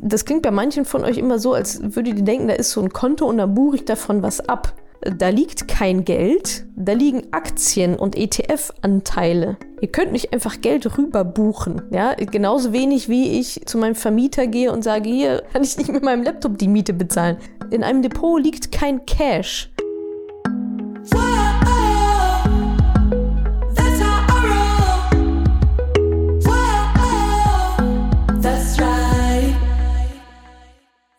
Das 0.00 0.24
klingt 0.24 0.42
bei 0.42 0.50
manchen 0.50 0.84
von 0.84 1.04
euch 1.04 1.18
immer 1.18 1.38
so, 1.38 1.54
als 1.54 1.80
würdet 1.82 2.18
ihr 2.18 2.24
denken, 2.24 2.48
da 2.48 2.54
ist 2.54 2.70
so 2.70 2.80
ein 2.80 2.92
Konto 2.92 3.26
und 3.26 3.38
dann 3.38 3.54
buche 3.54 3.76
ich 3.76 3.84
davon 3.84 4.22
was 4.22 4.46
ab. 4.48 4.74
Da 5.02 5.28
liegt 5.28 5.68
kein 5.68 6.04
Geld, 6.04 6.64
da 6.74 6.92
liegen 6.92 7.24
Aktien 7.30 7.96
und 7.96 8.16
ETF-Anteile. 8.16 9.56
Ihr 9.80 9.88
könnt 9.88 10.12
nicht 10.12 10.32
einfach 10.32 10.60
Geld 10.60 10.98
rüber 10.98 11.22
buchen, 11.22 11.82
ja? 11.90 12.14
Genauso 12.14 12.72
wenig 12.72 13.08
wie 13.08 13.38
ich 13.38 13.62
zu 13.66 13.78
meinem 13.78 13.94
Vermieter 13.94 14.46
gehe 14.46 14.72
und 14.72 14.82
sage, 14.82 15.08
hier 15.08 15.42
kann 15.52 15.62
ich 15.62 15.76
nicht 15.76 15.92
mit 15.92 16.02
meinem 16.02 16.24
Laptop 16.24 16.58
die 16.58 16.68
Miete 16.68 16.92
bezahlen. 16.92 17.36
In 17.70 17.84
einem 17.84 18.02
Depot 18.02 18.42
liegt 18.42 18.72
kein 18.72 19.04
Cash. 19.06 19.70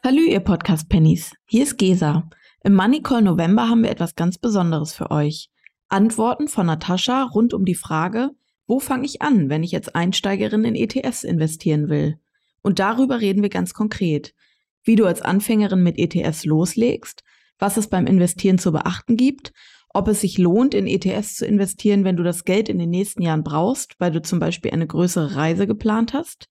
Hallo 0.09 0.21
ihr 0.21 0.39
Podcast-Pennies, 0.39 1.33
hier 1.47 1.63
ist 1.63 1.77
Gesa. 1.77 2.29
Im 2.63 2.75
Money 2.75 3.01
Call 3.01 3.23
November 3.23 3.67
haben 3.67 3.83
wir 3.83 3.89
etwas 3.89 4.15
ganz 4.15 4.37
Besonderes 4.37 4.93
für 4.93 5.11
euch. 5.11 5.49
Antworten 5.89 6.47
von 6.47 6.67
Natascha 6.67 7.23
rund 7.23 7.53
um 7.53 7.65
die 7.65 7.75
Frage, 7.75 8.29
wo 8.67 8.79
fange 8.79 9.05
ich 9.05 9.21
an, 9.21 9.49
wenn 9.49 9.63
ich 9.63 9.75
als 9.75 9.93
Einsteigerin 9.93 10.63
in 10.63 10.75
ETFs 10.75 11.25
investieren 11.25 11.89
will? 11.89 12.21
Und 12.61 12.79
darüber 12.79 13.19
reden 13.19 13.41
wir 13.41 13.49
ganz 13.49 13.73
konkret. 13.73 14.33
Wie 14.81 14.95
du 14.95 15.05
als 15.05 15.21
Anfängerin 15.21 15.83
mit 15.83 15.99
ETFs 15.99 16.45
loslegst, 16.45 17.25
was 17.59 17.75
es 17.75 17.89
beim 17.89 18.07
Investieren 18.07 18.59
zu 18.59 18.71
beachten 18.71 19.17
gibt, 19.17 19.51
ob 19.89 20.07
es 20.07 20.21
sich 20.21 20.37
lohnt, 20.37 20.73
in 20.73 20.87
ETFs 20.87 21.35
zu 21.35 21.45
investieren, 21.45 22.05
wenn 22.05 22.15
du 22.15 22.23
das 22.23 22.45
Geld 22.45 22.69
in 22.69 22.79
den 22.79 22.91
nächsten 22.91 23.23
Jahren 23.23 23.43
brauchst, 23.43 23.95
weil 23.99 24.11
du 24.11 24.21
zum 24.21 24.39
Beispiel 24.39 24.71
eine 24.71 24.87
größere 24.87 25.35
Reise 25.35 25.67
geplant 25.67 26.13
hast, 26.13 26.47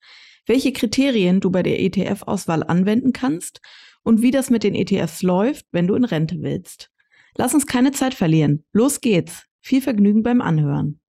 welche 0.46 0.72
Kriterien 0.72 1.40
du 1.40 1.50
bei 1.50 1.62
der 1.62 1.80
ETF-Auswahl 1.80 2.62
anwenden 2.62 3.12
kannst 3.12 3.60
und 4.02 4.22
wie 4.22 4.30
das 4.30 4.50
mit 4.50 4.62
den 4.62 4.74
ETFs 4.74 5.22
läuft, 5.22 5.66
wenn 5.72 5.86
du 5.86 5.94
in 5.94 6.04
Rente 6.04 6.36
willst. 6.40 6.90
Lass 7.36 7.52
uns 7.52 7.66
keine 7.66 7.92
Zeit 7.92 8.14
verlieren. 8.14 8.64
Los 8.72 9.00
geht's. 9.00 9.44
Viel 9.60 9.82
Vergnügen 9.82 10.22
beim 10.22 10.40
Anhören. 10.40 11.00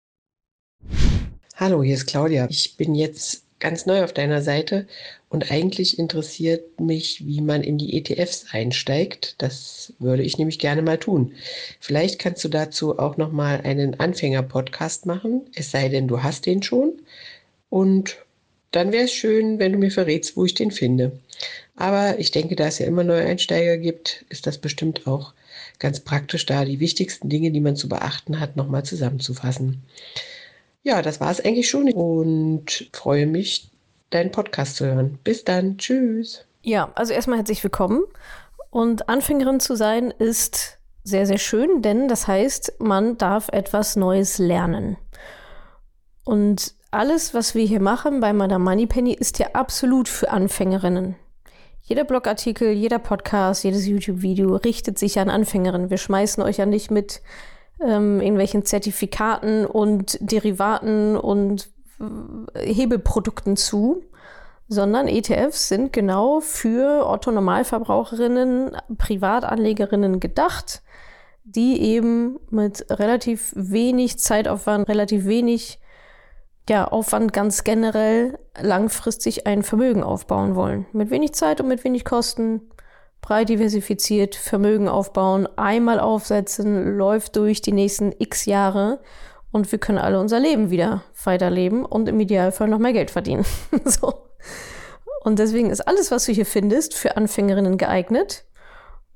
Hallo, 1.56 1.84
hier 1.84 1.95
ist 1.95 2.08
Claudia. 2.08 2.47
Ich 2.50 2.75
bin 2.75 2.95
jetzt 2.95 3.44
ganz 3.59 3.86
neu 3.86 4.03
auf 4.03 4.14
deiner 4.14 4.42
Seite 4.42 4.88
und 5.30 5.52
eigentlich 5.52 5.97
interessiert 5.97 6.80
mich, 6.80 7.25
wie 7.25 7.42
man 7.42 7.64
in 7.64 7.78
die 7.78 7.97
ETFs 7.97 8.47
einsteigt. 8.52 9.36
Das 9.40 9.94
würde 10.00 10.23
ich 10.23 10.38
nämlich 10.38 10.59
gerne 10.59 10.81
mal 10.81 10.97
tun. 10.97 11.34
Vielleicht 11.80 12.19
kannst 12.19 12.44
du 12.44 12.50
dazu 12.50 13.00
auch 13.00 13.17
noch 13.17 13.31
mal 13.31 13.62
einen 13.62 14.00
Anfänger-Podcast 14.00 15.06
machen, 15.06 15.42
es 15.56 15.72
sei 15.72 15.90
denn, 15.90 16.08
du 16.08 16.23
hast 16.23 16.45
den 16.45 16.62
schon. 16.62 16.94
Und 17.69 18.17
dann 18.72 18.92
wäre 18.92 19.06
es 19.06 19.14
schön, 19.14 19.60
wenn 19.60 19.72
du 19.72 19.78
mir 19.78 19.92
verrätst, 19.92 20.36
wo 20.36 20.46
ich 20.46 20.54
den 20.54 20.72
finde. 20.72 21.20
Aber 21.76 22.20
ich 22.20 22.32
denke, 22.32 22.56
da 22.56 22.68
es 22.68 22.80
ja 22.80 22.88
immer 22.88 23.04
neue 23.04 23.26
Einsteiger 23.26 23.78
gibt, 23.78 24.26
ist 24.30 24.48
das 24.48 24.58
bestimmt 24.58 25.08
auch 25.08 25.34
ganz 25.80 26.00
praktisch, 26.00 26.46
da 26.46 26.66
die 26.66 26.80
wichtigsten 26.80 27.30
Dinge, 27.30 27.52
die 27.52 27.59
man 27.59 27.76
zu 27.76 27.88
beachten 27.88 28.40
hat, 28.40 28.56
nochmal 28.56 28.84
zusammenzufassen. 28.84 29.84
Ja, 30.84 31.02
das 31.02 31.20
war 31.20 31.32
es 31.32 31.44
eigentlich 31.44 31.70
schon 31.70 31.92
und 31.92 32.90
freue 32.94 33.28
mich, 33.28 33.70
deinen 34.09 34.32
Podcast 34.32 34.78
zu 34.78 34.86
hören. 34.86 35.20
Bis 35.24 35.44
dann. 35.44 35.78
Tschüss. 35.78 36.46
Ja, 36.64 36.92
also 36.96 37.14
erstmal 37.14 37.38
herzlich 37.38 37.64
willkommen. 37.64 38.04
Und 38.70 39.09
Anfängerin 39.09 39.59
zu 39.59 39.76
sein 39.76 40.12
ist 40.12 40.78
sehr, 41.04 41.26
sehr 41.26 41.38
schön, 41.38 41.81
denn 41.81 42.08
das 42.08 42.28
heißt, 42.28 42.76
man 42.80 43.18
darf 43.18 43.50
etwas 43.50 43.96
Neues 43.96 44.40
lernen. 44.40 44.98
Und 46.26 46.74
alles, 46.92 47.34
was 47.34 47.56
wir 47.56 47.66
hier 47.66 47.82
machen 47.82 48.20
bei 48.20 48.34
Madame 48.34 48.64
Moneypenny, 48.64 49.14
ist 49.14 49.40
ja 49.40 49.48
absolut 49.54 50.08
für 50.08 50.30
Anfängerinnen. 50.30 51.16
Jeder 51.82 52.04
Blogartikel, 52.04 52.72
jeder 52.72 53.00
Podcast, 53.00 53.64
jedes 53.64 53.88
YouTube-Video 53.88 54.56
richtet 54.58 55.00
sich 55.00 55.20
an 55.20 55.30
Anfängerinnen. 55.30 55.90
Wir 55.90 55.98
schmeißen 55.98 56.44
euch 56.44 56.58
ja 56.58 56.66
nicht 56.66 56.92
mit 56.92 57.22
ähm, 57.82 58.20
irgendwelchen 58.20 58.66
Zertifikaten 58.66 59.66
und 59.66 60.18
Derivaten 60.20 61.16
und 61.16 61.70
äh, 62.00 62.74
Hebelprodukten 62.74 63.56
zu, 63.56 64.03
sondern 64.68 65.08
ETFs 65.08 65.70
sind 65.70 65.94
genau 65.94 66.42
für 66.42 67.08
Otto-Normalverbraucherinnen, 67.08 68.76
Privatanlegerinnen 68.97 70.20
gedacht, 70.20 70.81
die 71.46 71.81
eben 71.81 72.38
mit 72.50 72.86
relativ 72.90 73.53
wenig 73.56 74.20
Zeitaufwand, 74.20 74.90
relativ 74.90 75.26
wenig 75.26 75.80
ja, 76.69 76.88
Aufwand 76.88 77.33
ganz 77.33 77.63
generell 77.63 78.39
langfristig 78.59 79.47
ein 79.47 79.63
Vermögen 79.63 80.03
aufbauen 80.03 80.55
wollen. 80.55 80.85
Mit 80.91 81.09
wenig 81.09 81.33
Zeit 81.33 81.61
und 81.61 81.67
mit 81.67 81.83
wenig 81.83 82.05
Kosten, 82.05 82.61
breit 83.22 83.50
diversifiziert, 83.50 84.35
Vermögen 84.35 84.88
aufbauen, 84.88 85.47
einmal 85.55 86.00
aufsetzen, 86.00 86.97
läuft 86.97 87.35
durch 87.35 87.61
die 87.61 87.72
nächsten 87.72 88.13
x 88.17 88.45
Jahre 88.45 89.00
und 89.51 89.72
wir 89.72 89.79
können 89.79 89.97
alle 89.97 90.19
unser 90.19 90.39
Leben 90.39 90.69
wieder 90.69 91.03
weiterleben 91.23 91.85
und 91.85 92.09
im 92.09 92.19
Idealfall 92.19 92.67
noch 92.67 92.79
mehr 92.79 92.94
Geld 92.94 93.11
verdienen. 93.11 93.45
so. 93.85 94.13
Und 95.23 95.39
deswegen 95.39 95.69
ist 95.69 95.81
alles, 95.81 96.11
was 96.11 96.25
du 96.25 96.31
hier 96.31 96.45
findest, 96.45 96.94
für 96.94 97.17
Anfängerinnen 97.17 97.78
geeignet. 97.78 98.45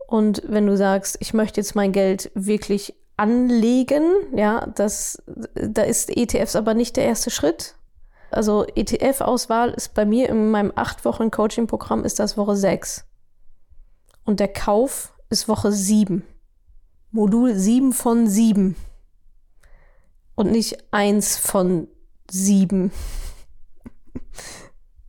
Und 0.08 0.42
wenn 0.46 0.68
du 0.68 0.76
sagst, 0.76 1.18
ich 1.22 1.34
möchte 1.34 1.62
jetzt 1.62 1.76
mein 1.76 1.92
Geld 1.92 2.32
wirklich 2.34 2.96
anlegen. 3.22 4.04
Ja, 4.36 4.66
das, 4.66 5.22
da 5.54 5.84
ist 5.84 6.10
ETFs 6.10 6.56
aber 6.56 6.74
nicht 6.74 6.98
der 6.98 7.06
erste 7.06 7.30
Schritt. 7.30 7.76
Also 8.32 8.66
ETF-Auswahl 8.66 9.72
ist 9.72 9.94
bei 9.94 10.06
mir 10.06 10.28
in 10.30 10.50
meinem 10.50 10.72
acht 10.76 11.06
Wochen 11.06 11.30
Coaching-Programm 11.30 12.04
ist 12.04 12.18
das 12.18 12.36
Woche 12.36 12.56
sechs. 12.56 13.06
Und 14.24 14.40
der 14.40 14.48
Kauf 14.48 15.14
ist 15.30 15.48
Woche 15.48 15.72
sieben. 15.72 16.24
Modul 17.12 17.56
sieben 17.56 17.94
von 17.94 18.28
sieben. 18.28 18.76
Und 20.34 20.52
nicht 20.52 20.78
eins 20.92 21.38
von 21.38 21.88
sieben. 22.30 22.92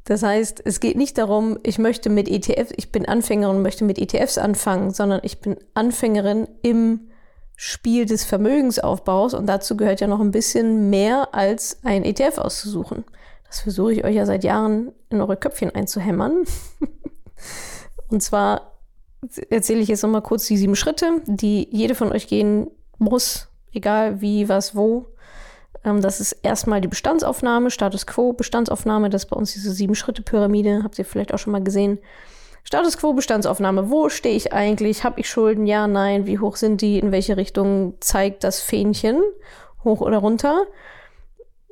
Das 0.05 0.25
heißt, 0.25 0.61
es 0.65 0.81
geht 0.81 0.97
nicht 0.97 1.17
darum, 1.17 1.61
ich 1.63 1.79
möchte 1.79 2.11
mit 2.11 2.29
ETFs, 2.29 2.73
ich 2.77 2.91
bin 2.91 3.07
Anfängerin 3.07 3.57
und 3.57 3.63
möchte 3.63 3.85
mit 3.85 3.99
ETFs 3.99 4.37
anfangen, 4.37 4.91
sondern 4.91 5.21
ich 5.23 5.41
bin 5.41 5.57
Anfängerin 5.75 6.49
im 6.61 7.12
Spiel 7.65 8.07
des 8.07 8.25
Vermögensaufbaus 8.25 9.35
und 9.35 9.47
dazu 9.47 9.77
gehört 9.77 10.01
ja 10.01 10.09
noch 10.09 10.19
ein 10.19 10.33
bisschen 10.33 10.91
mehr 10.91 11.29
als 11.31 11.79
ein 11.85 12.05
ETF 12.05 12.39
auszusuchen. 12.39 13.05
Das 13.47 13.61
versuche 13.61 13.93
ich 13.93 14.05
euch 14.05 14.17
ja 14.17 14.27
seit 14.27 14.43
Jahren 14.43 14.91
in 15.11 15.21
eure 15.21 15.37
Köpfchen 15.37 15.73
einzuhämmern. 15.73 16.43
und 18.09 18.21
zwar 18.21 18.73
erzähle 19.49 19.79
ich 19.79 19.87
jetzt 19.87 20.03
nochmal 20.03 20.23
kurz 20.23 20.47
die 20.47 20.57
sieben 20.57 20.75
Schritte, 20.75 21.23
die 21.27 21.69
jede 21.71 21.95
von 21.95 22.11
euch 22.11 22.27
gehen 22.27 22.69
muss, 22.99 23.47
egal 23.73 24.21
wie, 24.21 24.49
was, 24.49 24.75
wo. 24.75 25.07
Ähm, 25.85 26.01
das 26.01 26.19
ist 26.19 26.33
erstmal 26.43 26.81
die 26.81 26.89
Bestandsaufnahme, 26.89 27.71
Status 27.71 28.09
Quo, 28.09 28.33
Bestandsaufnahme, 28.33 29.09
das 29.09 29.23
ist 29.23 29.31
bei 29.31 29.37
uns 29.37 29.53
diese 29.53 29.71
sieben 29.71 29.95
Schritte 29.95 30.23
Pyramide, 30.23 30.83
habt 30.83 30.99
ihr 30.99 31.05
vielleicht 31.05 31.33
auch 31.33 31.39
schon 31.39 31.53
mal 31.53 31.63
gesehen. 31.63 32.01
Status 32.65 32.97
quo 32.97 33.13
Bestandsaufnahme. 33.13 33.91
Wo 33.91 34.09
stehe 34.09 34.37
ich 34.37 34.53
eigentlich? 34.53 35.05
Habe 35.05 35.21
ich 35.21 35.29
Schulden? 35.29 35.67
Ja, 35.67 35.87
nein. 35.87 36.27
Wie 36.27 36.39
hoch 36.39 36.57
sind 36.57 36.81
die? 36.81 36.99
In 36.99 37.13
welche 37.13 37.37
Richtung 37.37 37.95
zeigt 38.01 38.45
das 38.45 38.61
Fähnchen? 38.61 39.21
Hoch 39.85 40.01
oder 40.01 40.19
runter? 40.19 40.67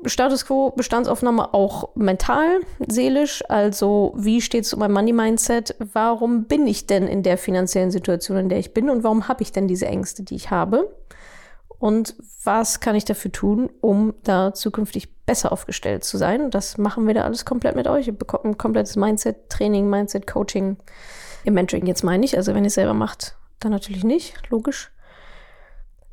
Status 0.05 0.47
quo 0.47 0.71
Bestandsaufnahme 0.71 1.53
auch 1.53 1.95
mental, 1.95 2.61
seelisch. 2.87 3.45
Also, 3.49 4.15
wie 4.17 4.41
steht 4.41 4.65
es 4.65 4.73
um 4.73 4.81
mein 4.81 4.93
Money 4.93 5.13
Mindset? 5.13 5.77
Warum 5.93 6.45
bin 6.45 6.67
ich 6.67 6.87
denn 6.87 7.07
in 7.07 7.23
der 7.23 7.37
finanziellen 7.37 7.91
Situation, 7.91 8.39
in 8.39 8.49
der 8.49 8.59
ich 8.59 8.73
bin? 8.73 8.89
Und 8.89 9.05
warum 9.05 9.29
habe 9.29 9.43
ich 9.43 9.53
denn 9.53 9.69
diese 9.69 9.87
Ängste, 9.87 10.23
die 10.23 10.37
ich 10.37 10.51
habe? 10.51 10.91
Und 11.79 12.15
was 12.45 12.81
kann 12.81 12.97
ich 12.97 13.05
dafür 13.05 13.33
tun, 13.33 13.71
um 13.81 14.15
da 14.23 14.55
zukünftig 14.55 15.20
besser 15.31 15.53
aufgestellt 15.53 16.03
zu 16.03 16.19
sein. 16.19 16.51
Das 16.51 16.77
machen 16.77 17.07
wir 17.07 17.15
da 17.15 17.23
alles 17.23 17.45
komplett 17.45 17.77
mit 17.77 17.87
euch. 17.87 18.09
Ihr 18.09 18.13
bekommt 18.13 18.45
ein 18.45 18.59
komplettes 18.59 18.97
Mindset-Training, 18.97 19.89
Mindset-Coaching 19.89 20.77
im 21.45 21.55
Mentoring 21.55 21.87
jetzt 21.87 22.03
meine 22.03 22.25
ich. 22.25 22.37
Also 22.37 22.53
wenn 22.53 22.65
ihr 22.65 22.69
es 22.69 22.75
selber 22.75 22.95
macht, 22.95 23.37
dann 23.61 23.71
natürlich 23.71 24.03
nicht, 24.03 24.35
logisch. 24.51 24.91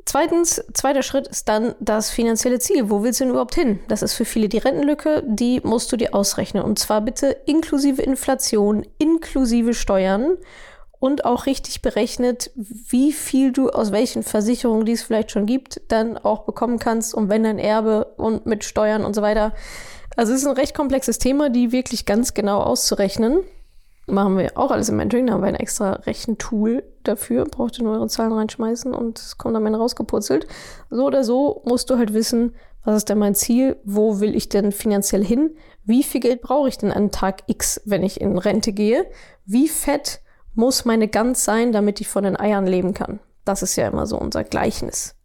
Zweitens, 0.06 0.64
zweiter 0.76 1.02
Schritt 1.02 1.28
ist 1.28 1.50
dann 1.50 1.74
das 1.80 2.12
finanzielle 2.12 2.60
Ziel. 2.60 2.92
Wo 2.92 3.02
willst 3.02 3.20
du 3.20 3.24
denn 3.24 3.32
überhaupt 3.32 3.56
hin? 3.56 3.80
Das 3.88 4.04
ist 4.04 4.14
für 4.14 4.24
viele 4.24 4.50
die 4.50 4.60
Rentenlücke, 4.60 5.24
die 5.26 5.62
musst 5.64 5.92
du 5.92 5.98
dir 5.98 6.14
ausrechnen. 6.14 6.62
Und 6.62 6.78
zwar 6.78 7.02
bitte 7.02 7.36
inklusive 7.48 8.04
Inflation, 8.04 8.86
inklusive 9.00 9.74
Steuern 9.74 10.38
und 11.00 11.26
auch 11.26 11.46
richtig 11.46 11.82
berechnet, 11.82 12.52
wie 12.56 13.12
viel 13.12 13.52
du 13.52 13.70
aus 13.70 13.92
welchen 13.92 14.24
Versicherungen, 14.24 14.86
die 14.86 14.94
es 14.94 15.04
vielleicht 15.04 15.32
schon 15.32 15.46
gibt, 15.46 15.82
dann 15.90 16.18
auch 16.18 16.44
bekommen 16.44 16.80
kannst 16.80 17.14
und 17.14 17.30
wenn 17.30 17.44
dein 17.44 17.60
Erbe 17.60 18.14
und 18.18 18.46
mit 18.46 18.64
Steuern 18.64 19.06
und 19.06 19.14
so 19.14 19.22
weiter. 19.22 19.54
Also 20.16 20.34
es 20.34 20.42
ist 20.42 20.48
ein 20.48 20.56
recht 20.56 20.74
komplexes 20.74 21.20
Thema, 21.20 21.50
die 21.50 21.72
wirklich 21.72 22.06
ganz 22.06 22.34
genau 22.34 22.62
auszurechnen. 22.62 23.42
Machen 24.08 24.38
wir 24.38 24.58
auch 24.58 24.72
alles 24.72 24.90
im 24.90 24.96
Mentoring, 24.96 25.28
da 25.28 25.34
haben 25.34 25.42
wir 25.42 25.50
ein 25.50 25.56
extra 25.56 25.92
Rechentool 25.92 26.84
dafür, 27.04 27.44
braucht 27.44 27.78
ihr 27.78 27.84
nur 27.84 27.94
eure 27.94 28.08
Zahlen 28.08 28.32
reinschmeißen 28.32 28.94
und 28.94 29.20
es 29.20 29.38
kommt 29.38 29.56
am 29.56 29.66
Ende 29.66 29.80
rausgeputzelt. 29.80 30.48
So 30.90 31.06
oder 31.06 31.24
so 31.24 31.62
musst 31.66 31.90
du 31.90 31.98
halt 31.98 32.14
wissen, 32.14 32.56
Was 32.88 32.96
ist 32.96 33.10
denn 33.10 33.18
mein 33.18 33.36
Ziel? 33.36 33.76
Wo 33.84 34.22
will 34.22 34.34
ich 34.34 34.48
denn 34.48 34.72
finanziell 34.72 35.22
hin? 35.22 35.58
Wie 35.84 36.04
viel 36.04 36.22
Geld 36.22 36.42
brauche 36.42 36.70
ich 36.70 36.78
denn 36.78 36.94
an 36.94 37.12
Tag 37.12 37.44
X, 37.48 37.82
wenn 37.84 38.02
ich 38.02 38.22
in 38.22 38.38
Rente 38.38 38.72
gehe? 38.72 39.06
Wie 39.46 39.68
fett 39.68 40.22
muss 40.58 40.86
meine 40.86 41.08
Gans 41.08 41.46
sein, 41.46 41.72
damit 41.72 42.02
ich 42.02 42.08
von 42.08 42.24
den 42.24 42.38
Eiern 42.38 42.66
leben 42.66 42.94
kann? 42.94 43.20
Das 43.46 43.62
ist 43.62 43.76
ja 43.76 43.88
immer 43.88 44.08
so 44.08 44.20
unser 44.20 44.44
Gleichnis. 44.44 45.16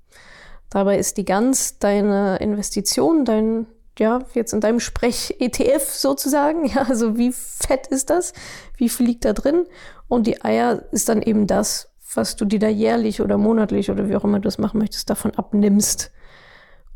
Dabei 0.70 0.98
ist 0.98 1.16
die 1.16 1.24
Gans 1.24 1.78
deine 1.78 2.36
Investition, 2.36 3.24
dein, 3.24 3.66
ja, 3.98 4.20
jetzt 4.34 4.52
in 4.52 4.60
deinem 4.60 4.80
Sprech-ETF 4.80 5.88
sozusagen. 5.90 6.66
Ja, 6.74 6.82
also 6.82 7.16
wie 7.18 7.32
fett 7.32 7.86
ist 7.88 8.10
das? 8.10 8.32
Wie 8.76 8.88
viel 8.88 9.06
liegt 9.06 9.24
da 9.24 9.32
drin? 9.32 9.66
Und 10.08 10.26
die 10.26 10.42
Eier 10.44 10.84
ist 10.92 11.08
dann 11.08 11.22
eben 11.22 11.46
das, 11.46 11.90
was 12.14 12.36
du 12.36 12.44
dir 12.44 12.58
da 12.58 12.68
jährlich 12.68 13.20
oder 13.20 13.38
monatlich 13.38 13.90
oder 13.90 14.08
wie 14.08 14.16
auch 14.16 14.24
immer 14.24 14.38
du 14.38 14.44
das 14.44 14.58
machen 14.58 14.78
möchtest, 14.78 15.10
davon 15.10 15.32
abnimmst. 15.32 16.10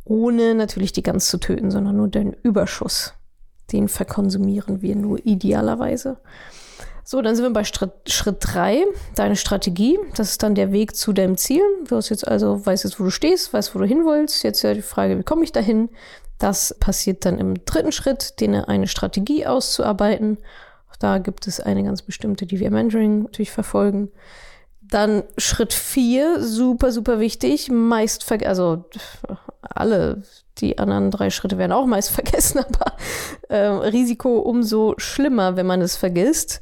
Ohne 0.04 0.54
natürlich 0.54 0.92
die 0.92 1.02
Gans 1.02 1.28
zu 1.28 1.38
töten, 1.38 1.70
sondern 1.70 1.96
nur 1.96 2.08
den 2.08 2.32
Überschuss. 2.32 3.14
Den 3.72 3.88
verkonsumieren 3.88 4.82
wir 4.82 4.94
nur 4.94 5.24
idealerweise. 5.26 6.18
So, 7.08 7.22
dann 7.22 7.36
sind 7.36 7.44
wir 7.44 7.52
bei 7.52 7.62
Schritt, 7.62 7.92
Schritt 8.08 8.38
drei, 8.40 8.84
deine 9.14 9.36
Strategie. 9.36 9.96
Das 10.16 10.30
ist 10.30 10.42
dann 10.42 10.56
der 10.56 10.72
Weg 10.72 10.96
zu 10.96 11.12
deinem 11.12 11.36
Ziel. 11.36 11.62
Du 11.86 11.94
hast 11.94 12.08
jetzt 12.08 12.26
also, 12.26 12.66
weißt 12.66 12.82
jetzt, 12.82 12.98
wo 12.98 13.04
du 13.04 13.10
stehst, 13.10 13.52
weißt, 13.52 13.76
wo 13.76 13.78
du 13.78 13.84
hin 13.84 14.04
willst. 14.04 14.42
Jetzt 14.42 14.62
ja 14.62 14.74
die 14.74 14.82
Frage, 14.82 15.16
wie 15.16 15.22
komme 15.22 15.44
ich 15.44 15.52
dahin? 15.52 15.88
Das 16.40 16.74
passiert 16.80 17.24
dann 17.24 17.38
im 17.38 17.64
dritten 17.64 17.92
Schritt, 17.92 18.40
den 18.40 18.56
eine 18.56 18.88
Strategie 18.88 19.46
auszuarbeiten. 19.46 20.38
Auch 20.90 20.96
da 20.96 21.18
gibt 21.18 21.46
es 21.46 21.60
eine 21.60 21.84
ganz 21.84 22.02
bestimmte, 22.02 22.44
die 22.44 22.58
wir 22.58 22.66
im 22.66 22.72
Mentoring 22.72 23.22
natürlich 23.22 23.52
verfolgen. 23.52 24.10
Dann 24.82 25.22
Schritt 25.38 25.74
vier, 25.74 26.42
super, 26.42 26.90
super 26.90 27.20
wichtig, 27.20 27.70
meist, 27.70 28.28
also 28.44 28.84
alle 29.60 30.22
die 30.58 30.78
anderen 30.78 31.10
drei 31.10 31.30
Schritte 31.30 31.58
werden 31.58 31.72
auch 31.72 31.86
meist 31.86 32.10
vergessen, 32.12 32.58
aber 32.58 32.96
äh, 33.48 33.66
Risiko 33.66 34.38
umso 34.38 34.94
schlimmer, 34.98 35.56
wenn 35.56 35.66
man 35.66 35.80
es 35.80 35.96
vergisst. 35.96 36.60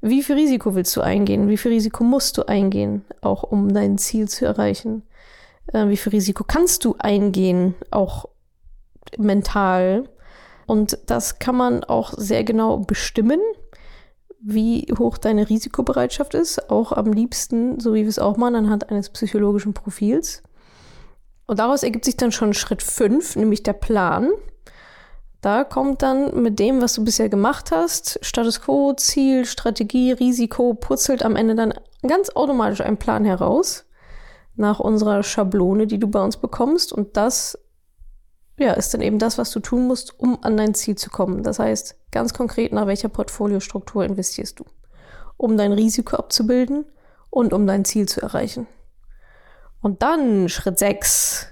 Wie 0.00 0.22
viel 0.22 0.34
Risiko 0.34 0.74
willst 0.74 0.96
du 0.96 1.00
eingehen? 1.00 1.48
Wie 1.48 1.56
viel 1.56 1.70
Risiko 1.70 2.02
musst 2.02 2.36
du 2.36 2.42
eingehen, 2.44 3.04
auch 3.20 3.44
um 3.44 3.72
dein 3.72 3.98
Ziel 3.98 4.28
zu 4.28 4.44
erreichen? 4.44 5.04
Äh, 5.72 5.88
wie 5.88 5.96
viel 5.96 6.10
Risiko 6.10 6.44
kannst 6.44 6.84
du 6.84 6.96
eingehen, 6.98 7.74
auch 7.90 8.28
mental? 9.16 10.08
Und 10.66 10.98
das 11.06 11.38
kann 11.38 11.56
man 11.56 11.84
auch 11.84 12.14
sehr 12.16 12.44
genau 12.44 12.78
bestimmen, 12.78 13.40
wie 14.40 14.92
hoch 14.98 15.18
deine 15.18 15.48
Risikobereitschaft 15.48 16.34
ist. 16.34 16.70
Auch 16.70 16.92
am 16.92 17.12
liebsten, 17.12 17.78
so 17.78 17.94
wie 17.94 18.02
wir 18.02 18.08
es 18.08 18.18
auch 18.18 18.36
machen, 18.36 18.56
anhand 18.56 18.90
eines 18.90 19.10
psychologischen 19.10 19.72
Profils. 19.72 20.42
Und 21.52 21.58
daraus 21.58 21.82
ergibt 21.82 22.06
sich 22.06 22.16
dann 22.16 22.32
schon 22.32 22.54
Schritt 22.54 22.82
5, 22.82 23.36
nämlich 23.36 23.62
der 23.62 23.74
Plan. 23.74 24.30
Da 25.42 25.64
kommt 25.64 26.00
dann 26.00 26.40
mit 26.40 26.58
dem, 26.58 26.80
was 26.80 26.94
du 26.94 27.04
bisher 27.04 27.28
gemacht 27.28 27.70
hast, 27.70 28.18
Status 28.22 28.62
quo, 28.62 28.94
Ziel, 28.94 29.44
Strategie, 29.44 30.12
Risiko, 30.12 30.72
putzelt 30.72 31.22
am 31.22 31.36
Ende 31.36 31.54
dann 31.54 31.74
ganz 32.08 32.30
automatisch 32.30 32.80
ein 32.80 32.96
Plan 32.96 33.26
heraus 33.26 33.84
nach 34.56 34.80
unserer 34.80 35.22
Schablone, 35.22 35.86
die 35.86 35.98
du 35.98 36.08
bei 36.08 36.24
uns 36.24 36.38
bekommst. 36.38 36.90
Und 36.90 37.18
das 37.18 37.58
ja, 38.58 38.72
ist 38.72 38.94
dann 38.94 39.02
eben 39.02 39.18
das, 39.18 39.36
was 39.36 39.50
du 39.50 39.60
tun 39.60 39.86
musst, 39.86 40.18
um 40.18 40.38
an 40.42 40.56
dein 40.56 40.72
Ziel 40.72 40.94
zu 40.94 41.10
kommen. 41.10 41.42
Das 41.42 41.58
heißt, 41.58 41.96
ganz 42.12 42.32
konkret, 42.32 42.72
nach 42.72 42.86
welcher 42.86 43.10
Portfoliostruktur 43.10 44.06
investierst 44.06 44.58
du, 44.58 44.64
um 45.36 45.58
dein 45.58 45.72
Risiko 45.72 46.16
abzubilden 46.16 46.86
und 47.28 47.52
um 47.52 47.66
dein 47.66 47.84
Ziel 47.84 48.08
zu 48.08 48.22
erreichen. 48.22 48.66
Und 49.82 50.02
dann 50.02 50.48
Schritt 50.48 50.78
6. 50.78 51.48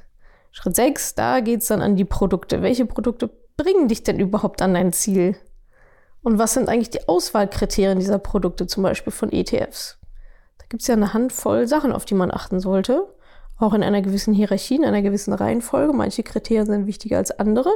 Schritt 0.52 0.76
6, 0.76 1.14
da 1.16 1.40
geht 1.40 1.60
es 1.60 1.66
dann 1.66 1.82
an 1.82 1.96
die 1.96 2.04
Produkte. 2.04 2.62
Welche 2.62 2.86
Produkte 2.86 3.28
bringen 3.56 3.88
dich 3.88 4.02
denn 4.02 4.18
überhaupt 4.18 4.62
an 4.62 4.74
dein 4.74 4.92
Ziel? 4.92 5.36
Und 6.22 6.38
was 6.38 6.54
sind 6.54 6.68
eigentlich 6.68 6.90
die 6.90 7.08
Auswahlkriterien 7.08 7.98
dieser 7.98 8.18
Produkte, 8.18 8.66
zum 8.66 8.82
Beispiel 8.82 9.12
von 9.12 9.32
ETFs? 9.32 9.98
Da 10.58 10.64
gibt 10.68 10.82
es 10.82 10.88
ja 10.88 10.94
eine 10.94 11.12
Handvoll 11.12 11.66
Sachen, 11.66 11.92
auf 11.92 12.04
die 12.04 12.14
man 12.14 12.30
achten 12.30 12.60
sollte. 12.60 13.06
Auch 13.58 13.74
in 13.74 13.82
einer 13.82 14.00
gewissen 14.00 14.32
Hierarchie, 14.32 14.76
in 14.76 14.84
einer 14.84 15.02
gewissen 15.02 15.32
Reihenfolge. 15.32 15.92
Manche 15.92 16.22
Kriterien 16.22 16.66
sind 16.66 16.86
wichtiger 16.86 17.18
als 17.18 17.30
andere. 17.32 17.70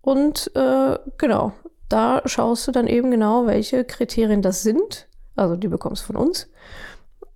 Und 0.00 0.50
äh, 0.54 0.98
genau, 1.18 1.52
da 1.88 2.22
schaust 2.24 2.66
du 2.66 2.72
dann 2.72 2.86
eben 2.86 3.10
genau, 3.10 3.46
welche 3.46 3.84
Kriterien 3.84 4.42
das 4.42 4.62
sind. 4.62 5.08
Also 5.36 5.56
die 5.56 5.68
bekommst 5.68 6.02
du 6.02 6.06
von 6.12 6.16
uns. 6.16 6.48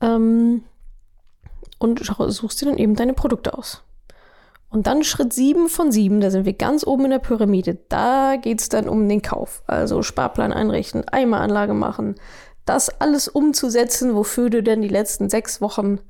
Ähm, 0.00 0.64
und 1.82 2.00
suchst 2.05 2.61
dir 2.61 2.67
dann 2.67 2.79
eben 2.79 2.94
deine 2.94 3.14
Produkte 3.14 3.56
aus. 3.56 3.82
Und 4.73 4.87
dann 4.87 5.05
Schritt 5.05 5.34
7 5.34 5.69
von 5.69 5.93
7, 5.93 6.20
da 6.20 6.31
sind 6.31 6.46
wir 6.46 6.55
ganz 6.55 6.87
oben 6.87 7.05
in 7.05 7.11
der 7.11 7.19
Pyramide. 7.19 7.79
Da 7.90 8.37
geht 8.37 8.61
es 8.62 8.70
dann 8.70 8.88
um 8.88 9.06
den 9.06 9.20
Kauf. 9.20 9.62
Also 9.67 10.02
Sparplan 10.02 10.52
einrichten, 10.52 11.06
Eimeranlage 11.06 11.75
machen, 11.75 12.14
das 12.64 12.88
alles 13.00 13.29
umzusetzen, 13.29 14.14
wofür 14.14 14.49
du 14.49 14.62
denn 14.62 14.81
die 14.81 14.88
letzten 14.88 15.29
sechs 15.29 15.61
Wochen 15.61 16.00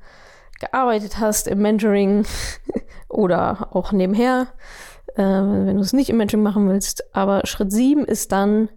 gearbeitet 0.61 1.19
hast 1.19 1.47
im 1.47 1.61
Mentoring 1.61 2.25
oder 3.09 3.67
auch 3.75 3.91
nebenher, 3.91 4.47
äh, 5.15 5.23
wenn 5.23 5.75
du 5.75 5.81
es 5.81 5.91
nicht 5.91 6.09
im 6.09 6.17
Mentoring 6.17 6.43
machen 6.43 6.69
willst. 6.69 7.13
Aber 7.13 7.45
Schritt 7.45 7.73
7 7.73 8.05
ist 8.05 8.31
dann, 8.31 8.69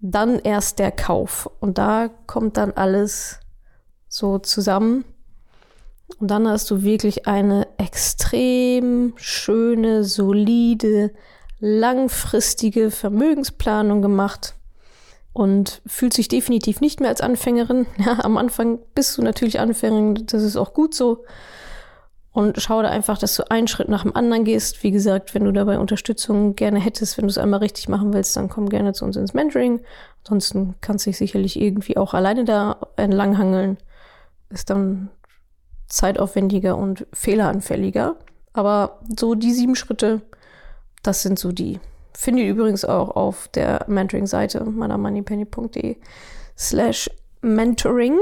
dann 0.00 0.40
erst 0.40 0.80
der 0.80 0.90
Kauf. 0.90 1.48
Und 1.60 1.78
da 1.78 2.08
kommt 2.26 2.56
dann 2.56 2.72
alles 2.72 3.38
so 4.08 4.38
zusammen. 4.38 5.04
Und 6.18 6.30
dann 6.30 6.48
hast 6.48 6.70
du 6.70 6.82
wirklich 6.82 7.26
eine 7.26 7.66
extrem 7.78 9.12
schöne, 9.16 10.04
solide, 10.04 11.12
langfristige 11.58 12.90
Vermögensplanung 12.90 14.02
gemacht 14.02 14.54
und 15.32 15.82
fühlt 15.86 16.14
sich 16.14 16.28
definitiv 16.28 16.80
nicht 16.80 17.00
mehr 17.00 17.10
als 17.10 17.20
Anfängerin. 17.20 17.86
Ja, 17.98 18.24
am 18.24 18.36
Anfang 18.36 18.78
bist 18.94 19.18
du 19.18 19.22
natürlich 19.22 19.60
Anfängerin, 19.60 20.26
das 20.26 20.42
ist 20.42 20.56
auch 20.56 20.72
gut 20.72 20.94
so. 20.94 21.24
Und 22.32 22.60
schau 22.60 22.82
da 22.82 22.90
einfach, 22.90 23.16
dass 23.16 23.34
du 23.34 23.50
einen 23.50 23.66
Schritt 23.66 23.88
nach 23.88 24.02
dem 24.02 24.14
anderen 24.14 24.44
gehst. 24.44 24.82
Wie 24.82 24.90
gesagt, 24.90 25.34
wenn 25.34 25.44
du 25.44 25.52
dabei 25.52 25.78
Unterstützung 25.78 26.54
gerne 26.54 26.78
hättest, 26.78 27.16
wenn 27.16 27.24
du 27.24 27.30
es 27.30 27.38
einmal 27.38 27.60
richtig 27.60 27.88
machen 27.88 28.12
willst, 28.12 28.36
dann 28.36 28.50
komm 28.50 28.68
gerne 28.68 28.92
zu 28.92 29.06
uns 29.06 29.16
ins 29.16 29.32
Mentoring. 29.32 29.80
Ansonsten 30.22 30.74
kannst 30.82 31.06
du 31.06 31.10
dich 31.10 31.16
sicherlich 31.16 31.58
irgendwie 31.58 31.96
auch 31.96 32.12
alleine 32.12 32.44
da 32.44 32.76
entlanghangeln. 32.96 33.78
Ist 34.50 34.68
dann 34.68 35.08
zeitaufwendiger 35.88 36.76
und 36.76 37.06
fehleranfälliger. 37.12 38.16
Aber 38.52 39.00
so 39.18 39.34
die 39.34 39.52
sieben 39.52 39.76
Schritte, 39.76 40.22
das 41.02 41.22
sind 41.22 41.38
so 41.38 41.52
die. 41.52 41.80
Finde 42.14 42.42
ich 42.42 42.48
übrigens 42.48 42.84
auch 42.84 43.10
auf 43.14 43.48
der 43.48 43.84
Mentoring-Seite 43.88 44.64
meiner 44.64 44.96
moneypenny.de 44.96 45.96
slash 46.56 47.10
mentoring. 47.42 48.18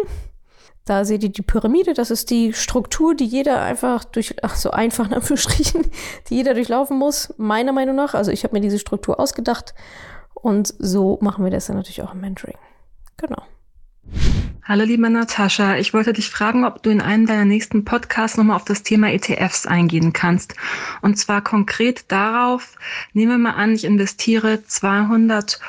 Da 0.84 1.04
seht 1.04 1.22
ihr 1.22 1.30
die 1.30 1.42
Pyramide, 1.42 1.94
das 1.94 2.10
ist 2.10 2.28
die 2.30 2.52
Struktur, 2.52 3.14
die 3.14 3.24
jeder 3.24 3.62
einfach 3.62 4.04
durch, 4.04 4.34
ach 4.42 4.56
so 4.56 4.70
einfach 4.70 5.06
in 5.06 5.14
Anführungsstrichen, 5.14 5.86
die 6.28 6.34
jeder 6.34 6.52
durchlaufen 6.52 6.98
muss, 6.98 7.32
meiner 7.38 7.72
Meinung 7.72 7.96
nach. 7.96 8.14
Also 8.14 8.32
ich 8.32 8.44
habe 8.44 8.54
mir 8.54 8.60
diese 8.60 8.78
Struktur 8.78 9.18
ausgedacht 9.18 9.74
und 10.34 10.74
so 10.78 11.18
machen 11.22 11.44
wir 11.44 11.50
das 11.50 11.66
dann 11.66 11.76
natürlich 11.76 12.02
auch 12.02 12.12
im 12.12 12.20
Mentoring. 12.20 12.58
Genau. 13.16 13.42
Hallo 14.66 14.84
liebe 14.84 15.10
Natascha, 15.10 15.76
ich 15.76 15.92
wollte 15.92 16.14
dich 16.14 16.30
fragen, 16.30 16.64
ob 16.64 16.82
du 16.82 16.88
in 16.88 17.02
einem 17.02 17.26
deiner 17.26 17.44
nächsten 17.44 17.84
Podcasts 17.84 18.38
nochmal 18.38 18.56
auf 18.56 18.64
das 18.64 18.82
Thema 18.82 19.12
ETFs 19.12 19.66
eingehen 19.66 20.14
kannst. 20.14 20.54
Und 21.02 21.18
zwar 21.18 21.42
konkret 21.44 22.10
darauf, 22.10 22.76
nehmen 23.12 23.32
wir 23.32 23.38
mal 23.38 23.56
an, 23.56 23.74
ich 23.74 23.84
investiere 23.84 24.64
200 24.64 25.60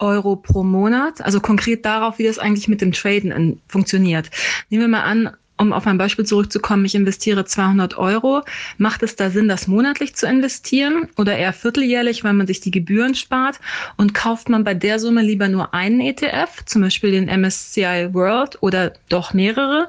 Euro 0.00 0.34
pro 0.34 0.64
Monat, 0.64 1.20
also 1.20 1.38
konkret 1.38 1.84
darauf, 1.84 2.18
wie 2.18 2.24
das 2.24 2.40
eigentlich 2.40 2.66
mit 2.66 2.80
dem 2.80 2.90
Traden 2.90 3.62
funktioniert. 3.68 4.30
Nehmen 4.68 4.82
wir 4.82 4.88
mal 4.88 5.04
an, 5.04 5.30
um 5.62 5.72
auf 5.72 5.84
mein 5.86 5.96
Beispiel 5.96 6.26
zurückzukommen, 6.26 6.84
ich 6.84 6.94
investiere 6.94 7.44
200 7.44 7.96
Euro. 7.96 8.42
Macht 8.78 9.02
es 9.02 9.16
da 9.16 9.30
Sinn, 9.30 9.48
das 9.48 9.66
monatlich 9.66 10.14
zu 10.14 10.26
investieren 10.26 11.08
oder 11.16 11.36
eher 11.36 11.52
vierteljährlich, 11.52 12.24
weil 12.24 12.34
man 12.34 12.46
sich 12.46 12.60
die 12.60 12.70
Gebühren 12.70 13.14
spart? 13.14 13.60
Und 13.96 14.12
kauft 14.12 14.48
man 14.48 14.64
bei 14.64 14.74
der 14.74 14.98
Summe 14.98 15.22
lieber 15.22 15.48
nur 15.48 15.72
einen 15.72 16.00
ETF, 16.00 16.64
zum 16.66 16.82
Beispiel 16.82 17.12
den 17.12 17.28
MSCI 17.28 18.12
World 18.12 18.58
oder 18.60 18.92
doch 19.08 19.32
mehrere? 19.32 19.88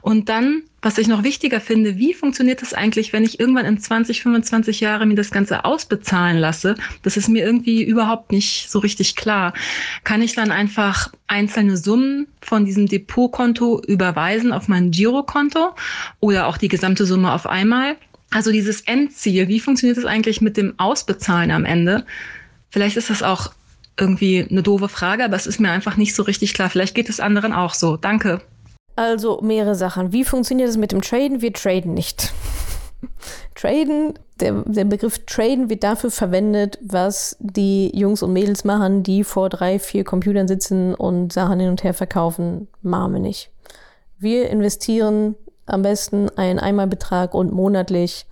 Und 0.00 0.28
dann 0.28 0.62
was 0.82 0.96
ich 0.98 1.08
noch 1.08 1.22
wichtiger 1.22 1.60
finde, 1.60 1.98
wie 1.98 2.14
funktioniert 2.14 2.62
das 2.62 2.72
eigentlich, 2.72 3.12
wenn 3.12 3.24
ich 3.24 3.38
irgendwann 3.38 3.66
in 3.66 3.78
20, 3.78 4.22
25 4.22 4.80
Jahren 4.80 5.08
mir 5.08 5.14
das 5.14 5.30
Ganze 5.30 5.64
ausbezahlen 5.64 6.38
lasse? 6.38 6.74
Das 7.02 7.16
ist 7.16 7.28
mir 7.28 7.44
irgendwie 7.44 7.82
überhaupt 7.82 8.32
nicht 8.32 8.70
so 8.70 8.78
richtig 8.78 9.14
klar. 9.14 9.52
Kann 10.04 10.22
ich 10.22 10.34
dann 10.34 10.50
einfach 10.50 11.12
einzelne 11.26 11.76
Summen 11.76 12.28
von 12.40 12.64
diesem 12.64 12.86
Depotkonto 12.86 13.82
überweisen 13.86 14.52
auf 14.52 14.68
mein 14.68 14.90
Girokonto 14.90 15.74
oder 16.20 16.46
auch 16.46 16.56
die 16.56 16.68
gesamte 16.68 17.04
Summe 17.04 17.32
auf 17.32 17.46
einmal? 17.46 17.96
Also 18.30 18.50
dieses 18.52 18.80
Endziel, 18.82 19.48
wie 19.48 19.60
funktioniert 19.60 19.98
das 19.98 20.04
eigentlich 20.04 20.40
mit 20.40 20.56
dem 20.56 20.78
Ausbezahlen 20.78 21.50
am 21.50 21.64
Ende? 21.64 22.06
Vielleicht 22.70 22.96
ist 22.96 23.10
das 23.10 23.22
auch 23.22 23.52
irgendwie 23.98 24.46
eine 24.48 24.62
doofe 24.62 24.88
Frage, 24.88 25.24
aber 25.24 25.36
es 25.36 25.46
ist 25.46 25.60
mir 25.60 25.70
einfach 25.70 25.96
nicht 25.96 26.14
so 26.14 26.22
richtig 26.22 26.54
klar. 26.54 26.70
Vielleicht 26.70 26.94
geht 26.94 27.10
es 27.10 27.20
anderen 27.20 27.52
auch 27.52 27.74
so. 27.74 27.96
Danke. 27.96 28.40
Also 28.96 29.40
mehrere 29.42 29.74
Sachen. 29.74 30.12
Wie 30.12 30.24
funktioniert 30.24 30.68
es 30.68 30.76
mit 30.76 30.92
dem 30.92 31.02
Traden? 31.02 31.40
Wir 31.40 31.52
traden 31.52 31.94
nicht. 31.94 32.32
traden 33.54 34.14
der, 34.40 34.62
der 34.66 34.84
Begriff 34.84 35.24
Traden 35.26 35.70
wird 35.70 35.84
dafür 35.84 36.10
verwendet, 36.10 36.78
was 36.82 37.36
die 37.40 37.96
Jungs 37.96 38.22
und 38.22 38.32
Mädels 38.32 38.64
machen, 38.64 39.02
die 39.02 39.24
vor 39.24 39.48
drei, 39.48 39.78
vier 39.78 40.04
Computern 40.04 40.48
sitzen 40.48 40.94
und 40.94 41.32
Sachen 41.32 41.60
hin 41.60 41.70
und 41.70 41.84
her 41.84 41.94
verkaufen. 41.94 42.68
Wir 42.82 43.08
nicht. 43.08 43.50
Wir 44.18 44.50
investieren 44.50 45.36
am 45.66 45.82
besten 45.82 46.28
einen 46.36 46.58
Einmalbetrag 46.58 47.34
und 47.34 47.52
monatlich 47.52 48.26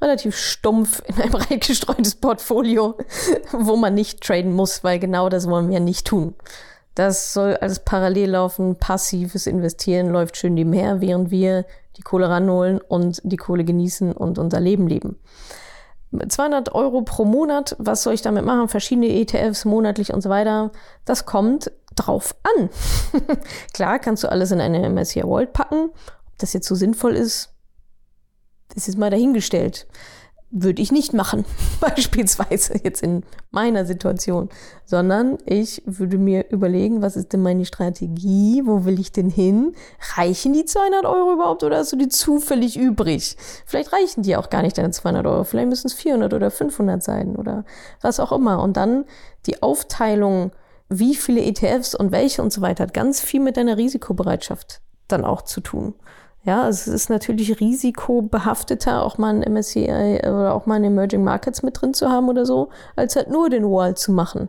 relativ 0.00 0.36
stumpf 0.36 1.02
in 1.06 1.22
ein 1.22 1.30
breit 1.32 1.66
gestreutes 1.66 2.16
Portfolio, 2.16 2.96
wo 3.52 3.76
man 3.76 3.94
nicht 3.94 4.20
traden 4.20 4.52
muss, 4.52 4.84
weil 4.84 4.98
genau 4.98 5.28
das 5.28 5.48
wollen 5.48 5.70
wir 5.70 5.80
nicht 5.80 6.06
tun. 6.06 6.34
Das 6.94 7.32
soll 7.32 7.56
alles 7.56 7.80
parallel 7.80 8.30
laufen. 8.30 8.76
Passives 8.76 9.46
Investieren 9.46 10.10
läuft 10.10 10.36
schön 10.36 10.54
nebenher, 10.54 11.00
während 11.00 11.30
wir 11.30 11.64
die 11.96 12.02
Kohle 12.02 12.28
ranholen 12.28 12.80
und 12.80 13.20
die 13.24 13.36
Kohle 13.36 13.64
genießen 13.64 14.12
und 14.12 14.38
unser 14.38 14.60
Leben 14.60 14.86
leben. 14.86 15.18
200 16.28 16.74
Euro 16.74 17.02
pro 17.02 17.24
Monat, 17.24 17.74
was 17.78 18.02
soll 18.02 18.12
ich 18.12 18.20
damit 18.20 18.44
machen? 18.44 18.68
Verschiedene 18.68 19.08
ETFs 19.08 19.64
monatlich 19.64 20.12
und 20.12 20.20
so 20.20 20.28
weiter. 20.28 20.70
Das 21.06 21.24
kommt 21.24 21.72
drauf 21.94 22.34
an. 22.42 22.68
Klar, 23.72 23.98
kannst 23.98 24.22
du 24.22 24.30
alles 24.30 24.50
in 24.50 24.60
eine 24.60 24.88
MSCI 24.90 25.24
World 25.24 25.54
packen. 25.54 25.86
Ob 25.86 26.38
das 26.38 26.52
jetzt 26.52 26.68
so 26.68 26.74
sinnvoll 26.74 27.14
ist, 27.14 27.50
ist 28.74 28.86
jetzt 28.86 28.98
mal 28.98 29.10
dahingestellt 29.10 29.86
würde 30.52 30.82
ich 30.82 30.92
nicht 30.92 31.14
machen, 31.14 31.44
beispielsweise 31.80 32.74
jetzt 32.84 33.02
in 33.02 33.24
meiner 33.50 33.86
Situation, 33.86 34.50
sondern 34.84 35.38
ich 35.46 35.82
würde 35.86 36.18
mir 36.18 36.50
überlegen, 36.50 37.00
was 37.00 37.16
ist 37.16 37.32
denn 37.32 37.42
meine 37.42 37.64
Strategie, 37.64 38.62
wo 38.64 38.84
will 38.84 39.00
ich 39.00 39.12
denn 39.12 39.30
hin? 39.30 39.74
Reichen 40.14 40.52
die 40.52 40.66
200 40.66 41.06
Euro 41.06 41.32
überhaupt 41.32 41.64
oder 41.64 41.78
hast 41.78 41.92
du 41.92 41.96
die 41.96 42.08
zufällig 42.08 42.78
übrig? 42.78 43.36
Vielleicht 43.64 43.92
reichen 43.92 44.22
die 44.22 44.36
auch 44.36 44.50
gar 44.50 44.62
nicht 44.62 44.76
deine 44.76 44.90
200 44.90 45.26
Euro, 45.26 45.44
vielleicht 45.44 45.70
müssen 45.70 45.86
es 45.86 45.94
400 45.94 46.34
oder 46.34 46.50
500 46.50 47.02
sein 47.02 47.34
oder 47.34 47.64
was 48.02 48.20
auch 48.20 48.30
immer. 48.30 48.62
Und 48.62 48.76
dann 48.76 49.06
die 49.46 49.62
Aufteilung, 49.62 50.52
wie 50.90 51.14
viele 51.14 51.40
ETFs 51.40 51.94
und 51.94 52.12
welche 52.12 52.42
und 52.42 52.52
so 52.52 52.60
weiter, 52.60 52.84
hat 52.84 52.94
ganz 52.94 53.22
viel 53.22 53.40
mit 53.40 53.56
deiner 53.56 53.78
Risikobereitschaft 53.78 54.82
dann 55.08 55.24
auch 55.24 55.42
zu 55.42 55.62
tun. 55.62 55.94
Ja, 56.44 56.62
also 56.62 56.90
es 56.90 57.02
ist 57.02 57.08
natürlich 57.10 57.60
risikobehafteter, 57.60 59.04
auch 59.04 59.16
mal 59.16 59.32
ein 59.32 59.52
MSCI 59.52 60.18
oder 60.22 60.54
auch 60.54 60.66
mal 60.66 60.74
ein 60.74 60.84
Emerging 60.84 61.22
Markets 61.22 61.62
mit 61.62 61.80
drin 61.80 61.94
zu 61.94 62.08
haben 62.08 62.28
oder 62.28 62.44
so, 62.46 62.68
als 62.96 63.14
halt 63.14 63.30
nur 63.30 63.48
den 63.48 63.64
Wall 63.64 63.96
zu 63.96 64.10
machen. 64.10 64.48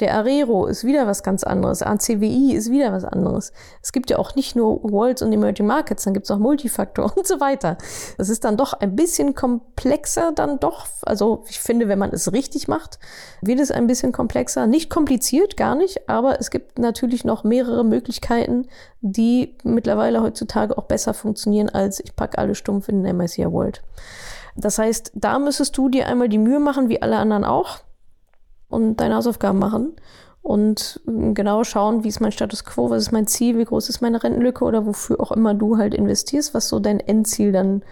Der 0.00 0.14
Arero 0.14 0.66
ist 0.66 0.84
wieder 0.84 1.06
was 1.06 1.22
ganz 1.22 1.44
anderes. 1.44 1.82
ACWI 1.82 2.54
ist 2.54 2.70
wieder 2.70 2.92
was 2.92 3.04
anderes. 3.04 3.52
Es 3.80 3.92
gibt 3.92 4.10
ja 4.10 4.18
auch 4.18 4.34
nicht 4.34 4.56
nur 4.56 4.82
Worlds 4.82 5.22
und 5.22 5.32
Emerging 5.32 5.66
Markets, 5.66 6.04
dann 6.04 6.14
gibt 6.14 6.24
es 6.24 6.30
auch 6.30 6.38
Multifaktor 6.38 7.12
und 7.16 7.26
so 7.26 7.40
weiter. 7.40 7.78
Das 8.18 8.28
ist 8.28 8.44
dann 8.44 8.56
doch 8.56 8.72
ein 8.72 8.96
bisschen 8.96 9.34
komplexer 9.34 10.32
dann 10.32 10.58
doch. 10.58 10.86
Also 11.02 11.44
ich 11.48 11.60
finde, 11.60 11.88
wenn 11.88 11.98
man 11.98 12.10
es 12.10 12.32
richtig 12.32 12.66
macht, 12.66 12.98
wird 13.40 13.60
es 13.60 13.70
ein 13.70 13.86
bisschen 13.86 14.12
komplexer. 14.12 14.66
Nicht 14.66 14.90
kompliziert, 14.90 15.56
gar 15.56 15.74
nicht, 15.74 16.08
aber 16.08 16.40
es 16.40 16.50
gibt 16.50 16.78
natürlich 16.78 17.24
noch 17.24 17.44
mehrere 17.44 17.84
Möglichkeiten, 17.84 18.66
die 19.00 19.56
mittlerweile 19.62 20.22
heutzutage 20.22 20.76
auch 20.76 20.84
besser 20.84 21.14
funktionieren 21.14 21.68
als 21.68 22.00
ich 22.00 22.16
packe 22.16 22.38
alle 22.38 22.54
stumpf 22.54 22.88
in 22.88 23.02
den 23.02 23.16
MSCI 23.16 23.50
World. 23.50 23.82
Das 24.56 24.78
heißt, 24.78 25.12
da 25.14 25.38
müsstest 25.38 25.76
du 25.76 25.88
dir 25.88 26.06
einmal 26.06 26.28
die 26.28 26.38
Mühe 26.38 26.60
machen, 26.60 26.88
wie 26.88 27.02
alle 27.02 27.16
anderen 27.16 27.44
auch 27.44 27.80
und 28.74 28.96
deine 28.96 29.16
Hausaufgaben 29.16 29.58
machen 29.58 29.94
und 30.42 31.00
ähm, 31.08 31.34
genau 31.34 31.64
schauen, 31.64 32.04
wie 32.04 32.08
ist 32.08 32.20
mein 32.20 32.32
Status 32.32 32.64
quo, 32.64 32.90
was 32.90 33.02
ist 33.02 33.12
mein 33.12 33.26
Ziel, 33.26 33.58
wie 33.58 33.64
groß 33.64 33.88
ist 33.88 34.02
meine 34.02 34.22
Rentenlücke 34.22 34.64
oder 34.64 34.84
wofür 34.84 35.18
auch 35.20 35.32
immer 35.32 35.54
du 35.54 35.78
halt 35.78 35.94
investierst, 35.94 36.52
was 36.52 36.68
so 36.68 36.78
dein 36.80 37.00
Endziel 37.00 37.50
dann 37.50 37.82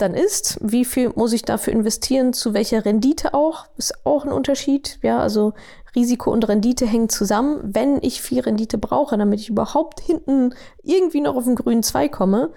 dann 0.00 0.14
ist, 0.14 0.58
wie 0.62 0.84
viel 0.84 1.12
muss 1.14 1.32
ich 1.32 1.42
dafür 1.42 1.72
investieren, 1.72 2.32
zu 2.32 2.54
welcher 2.54 2.84
Rendite 2.84 3.34
auch, 3.34 3.66
ist 3.76 4.06
auch 4.06 4.24
ein 4.24 4.32
Unterschied. 4.32 4.98
Ja, 5.02 5.18
also 5.18 5.52
Risiko 5.94 6.32
und 6.32 6.48
Rendite 6.48 6.86
hängen 6.86 7.08
zusammen. 7.08 7.58
Wenn 7.62 7.98
ich 8.00 8.22
viel 8.22 8.40
Rendite 8.40 8.78
brauche, 8.78 9.18
damit 9.18 9.40
ich 9.40 9.50
überhaupt 9.50 10.00
hinten 10.00 10.54
irgendwie 10.82 11.20
noch 11.20 11.36
auf 11.36 11.44
den 11.44 11.56
grünen 11.56 11.82
Zweig 11.82 12.12
komme, 12.12 12.50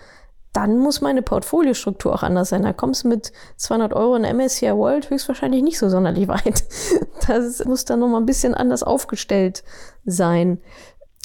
dann 0.53 0.77
muss 0.77 1.01
meine 1.01 1.23
Portfoliostruktur 1.23 2.13
auch 2.13 2.23
anders 2.23 2.49
sein. 2.49 2.61
Da 2.61 2.73
kommst 2.73 3.03
du 3.03 3.07
mit 3.07 3.33
200 3.57 3.93
Euro 3.93 4.15
in 4.15 4.37
MSCI 4.37 4.75
World 4.75 5.09
höchstwahrscheinlich 5.09 5.63
nicht 5.63 5.79
so 5.79 5.89
sonderlich 5.89 6.27
weit. 6.27 6.63
Das 7.25 7.63
muss 7.63 7.85
dann 7.85 8.01
nochmal 8.01 8.21
ein 8.21 8.25
bisschen 8.25 8.53
anders 8.53 8.83
aufgestellt 8.83 9.63
sein. 10.03 10.59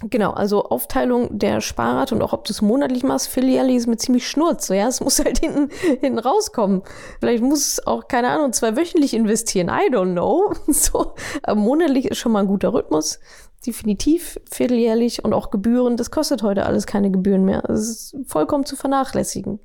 Genau, 0.05 0.31
also 0.31 0.65
Aufteilung 0.65 1.41
der 1.41 1.61
Sparrate 1.61 2.15
und 2.15 2.23
auch 2.23 2.33
ob 2.33 2.45
du 2.45 2.53
es 2.53 2.63
monatlich 2.63 3.03
machst, 3.03 3.27
Filiale 3.27 3.73
ist 3.73 3.89
mir 3.89 3.97
ziemlich 3.97 4.29
schnurz. 4.29 4.69
Ja, 4.69 4.87
es 4.87 5.01
muss 5.01 5.19
halt 5.19 5.39
hinten, 5.41 5.71
hinten 6.01 6.21
rauskommen. 6.21 6.83
Vielleicht 7.19 7.43
muss 7.43 7.67
es 7.67 7.87
auch, 7.87 8.07
keine 8.07 8.29
Ahnung, 8.29 8.53
zwei 8.53 8.77
wöchentlich 8.77 9.13
investieren. 9.13 9.69
I 9.69 9.93
don't 9.93 10.13
know. 10.13 10.55
So, 10.73 11.15
aber 11.43 11.61
monatlich 11.61 12.07
ist 12.07 12.19
schon 12.19 12.31
mal 12.31 12.41
ein 12.41 12.47
guter 12.47 12.73
Rhythmus 12.73 13.19
definitiv 13.67 14.39
vierteljährlich 14.51 15.25
und 15.25 15.33
auch 15.33 15.51
Gebühren. 15.51 15.97
Das 15.97 16.11
kostet 16.11 16.43
heute 16.43 16.67
alles 16.67 16.87
keine 16.87 17.11
Gebühren 17.11 17.45
mehr. 17.45 17.63
Das 17.63 17.81
ist 17.81 18.17
vollkommen 18.27 18.65
zu 18.65 18.77
vernachlässigen, 18.77 19.59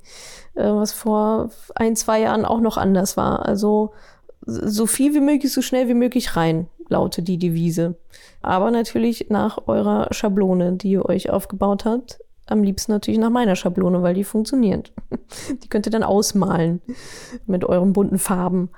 äh, 0.54 0.64
was 0.64 0.92
vor 0.92 1.50
ein, 1.74 1.96
zwei 1.96 2.20
Jahren 2.20 2.44
auch 2.44 2.60
noch 2.60 2.76
anders 2.76 3.16
war. 3.16 3.46
Also 3.46 3.92
so 4.46 4.86
viel 4.86 5.14
wie 5.14 5.20
möglich, 5.20 5.52
so 5.52 5.62
schnell 5.62 5.88
wie 5.88 5.94
möglich 5.94 6.36
rein, 6.36 6.68
lautet 6.88 7.28
die 7.28 7.38
Devise. 7.38 7.96
Aber 8.42 8.70
natürlich 8.70 9.30
nach 9.30 9.66
eurer 9.66 10.08
Schablone, 10.10 10.72
die 10.72 10.90
ihr 10.90 11.06
euch 11.06 11.30
aufgebaut 11.30 11.84
habt. 11.84 12.18
Am 12.46 12.62
liebsten 12.62 12.92
natürlich 12.92 13.18
nach 13.18 13.30
meiner 13.30 13.56
Schablone, 13.56 14.02
weil 14.02 14.12
die 14.12 14.24
funktioniert. 14.24 14.92
Die 15.62 15.68
könnt 15.68 15.86
ihr 15.86 15.92
dann 15.92 16.02
ausmalen 16.02 16.82
mit 17.46 17.64
euren 17.64 17.94
bunten 17.94 18.18
Farben. 18.18 18.68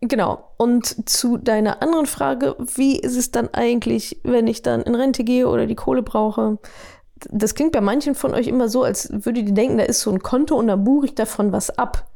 Genau. 0.00 0.52
Und 0.56 1.08
zu 1.08 1.36
deiner 1.36 1.82
anderen 1.82 2.06
Frage, 2.06 2.56
wie 2.58 2.98
ist 2.98 3.16
es 3.16 3.30
dann 3.30 3.48
eigentlich, 3.52 4.20
wenn 4.22 4.46
ich 4.46 4.62
dann 4.62 4.82
in 4.82 4.94
Rente 4.94 5.24
gehe 5.24 5.46
oder 5.46 5.66
die 5.66 5.74
Kohle 5.74 6.02
brauche? 6.02 6.58
Das 7.28 7.54
klingt 7.54 7.72
bei 7.72 7.82
manchen 7.82 8.14
von 8.14 8.32
euch 8.32 8.46
immer 8.46 8.70
so, 8.70 8.82
als 8.82 9.10
würdet 9.12 9.48
ihr 9.48 9.54
denken, 9.54 9.76
da 9.76 9.84
ist 9.84 10.00
so 10.00 10.10
ein 10.10 10.22
Konto 10.22 10.56
und 10.56 10.68
da 10.68 10.76
buche 10.76 11.06
ich 11.06 11.14
davon 11.14 11.52
was 11.52 11.76
ab. 11.78 12.08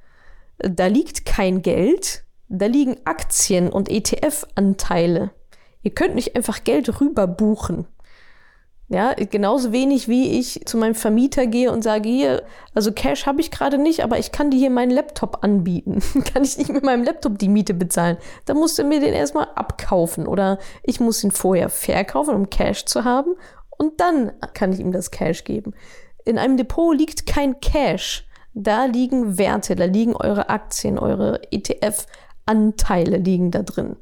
Da 0.59 0.87
liegt 0.87 1.27
kein 1.27 1.61
Geld, 1.61 2.25
da 2.49 2.67
liegen 2.67 2.97
Aktien 3.05 3.71
und 3.71 3.91
ETF-Anteile. 3.91 5.31
Ihr 5.83 5.91
könnt 5.91 6.15
nicht 6.15 6.37
einfach 6.37 6.65
Geld 6.65 7.01
rüber 7.01 7.27
buchen. 7.27 7.87
Ja, 8.89 9.15
genauso 9.15 9.73
wenig 9.73 10.09
wie 10.09 10.39
ich 10.39 10.61
zu 10.67 10.77
meinem 10.77 10.95
Vermieter 10.95 11.47
gehe 11.47 11.73
und 11.73 11.83
sage, 11.83 12.09
hier, 12.09 12.43
also 12.75 12.93
Cash 12.93 13.25
habe 13.25 13.41
ich 13.41 13.51
gerade 13.51 13.79
nicht, 13.79 14.05
aber 14.05 14.19
ich 14.19 14.31
kann 14.31 14.51
dir 14.51 14.59
hier 14.59 14.69
meinen 14.69 14.91
Laptop 14.91 15.43
anbieten. 15.43 16.03
kann 16.33 16.45
ich 16.45 16.59
nicht 16.59 16.71
mit 16.71 16.85
meinem 16.85 17.03
Laptop 17.03 17.39
die 17.39 17.49
Miete 17.49 17.73
bezahlen. 17.73 18.19
Dann 18.45 18.59
musst 18.59 18.79
du 18.79 18.85
mir 18.85 19.01
den 19.01 19.15
erstmal 19.15 19.49
abkaufen 19.55 20.27
oder 20.27 20.59
ich 20.83 21.01
muss 21.01 21.25
ihn 21.25 21.31
vorher 21.31 21.71
verkaufen, 21.71 22.35
um 22.35 22.51
Cash 22.51 22.85
zu 22.85 23.05
haben 23.05 23.35
und 23.71 24.01
dann 24.01 24.33
kann 24.53 24.73
ich 24.73 24.81
ihm 24.81 24.93
das 24.93 25.11
Cash 25.11 25.45
geben. 25.45 25.73
In 26.27 26.39
einem 26.39 26.59
Depot 26.59 26.97
liegt 26.97 27.27
kein 27.27 27.61
Cash. 27.61 28.27
Da 28.53 28.85
liegen 28.85 29.37
Werte, 29.39 29.77
da 29.77 29.85
liegen 29.85 30.15
eure 30.15 30.49
Aktien, 30.49 30.99
eure 30.99 31.41
ETF-Anteile 31.51 33.17
liegen 33.17 33.51
da 33.51 33.63
drin. 33.63 33.97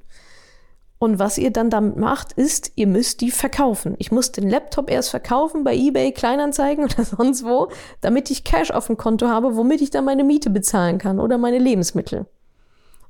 Und 1.03 1.19
was 1.19 1.37
ihr 1.37 1.51
dann 1.51 1.69
damit 1.69 1.97
macht, 1.97 2.31
ist, 2.35 2.71
ihr 2.77 2.87
müsst 2.87 3.23
die 3.23 3.33
verkaufen. 3.33 3.97
Ich 3.99 4.13
muss 4.13 4.31
den 4.31 4.49
Laptop 4.49 4.89
erst 4.89 5.11
verkaufen 5.11 5.65
bei 5.65 5.75
eBay, 5.75 6.13
Kleinanzeigen 6.13 6.85
oder 6.89 7.05
sonst 7.05 7.45
wo, 7.45 7.73
damit 8.01 8.31
ich 8.31 8.45
Cash 8.45 8.71
auf 8.71 8.87
dem 8.87 8.97
Konto 8.97 9.27
habe, 9.27 9.57
womit 9.57 9.81
ich 9.81 9.91
dann 9.91 10.05
meine 10.05 10.23
Miete 10.23 10.49
bezahlen 10.49 10.99
kann 10.99 11.19
oder 11.19 11.39
meine 11.39 11.59
Lebensmittel. 11.59 12.27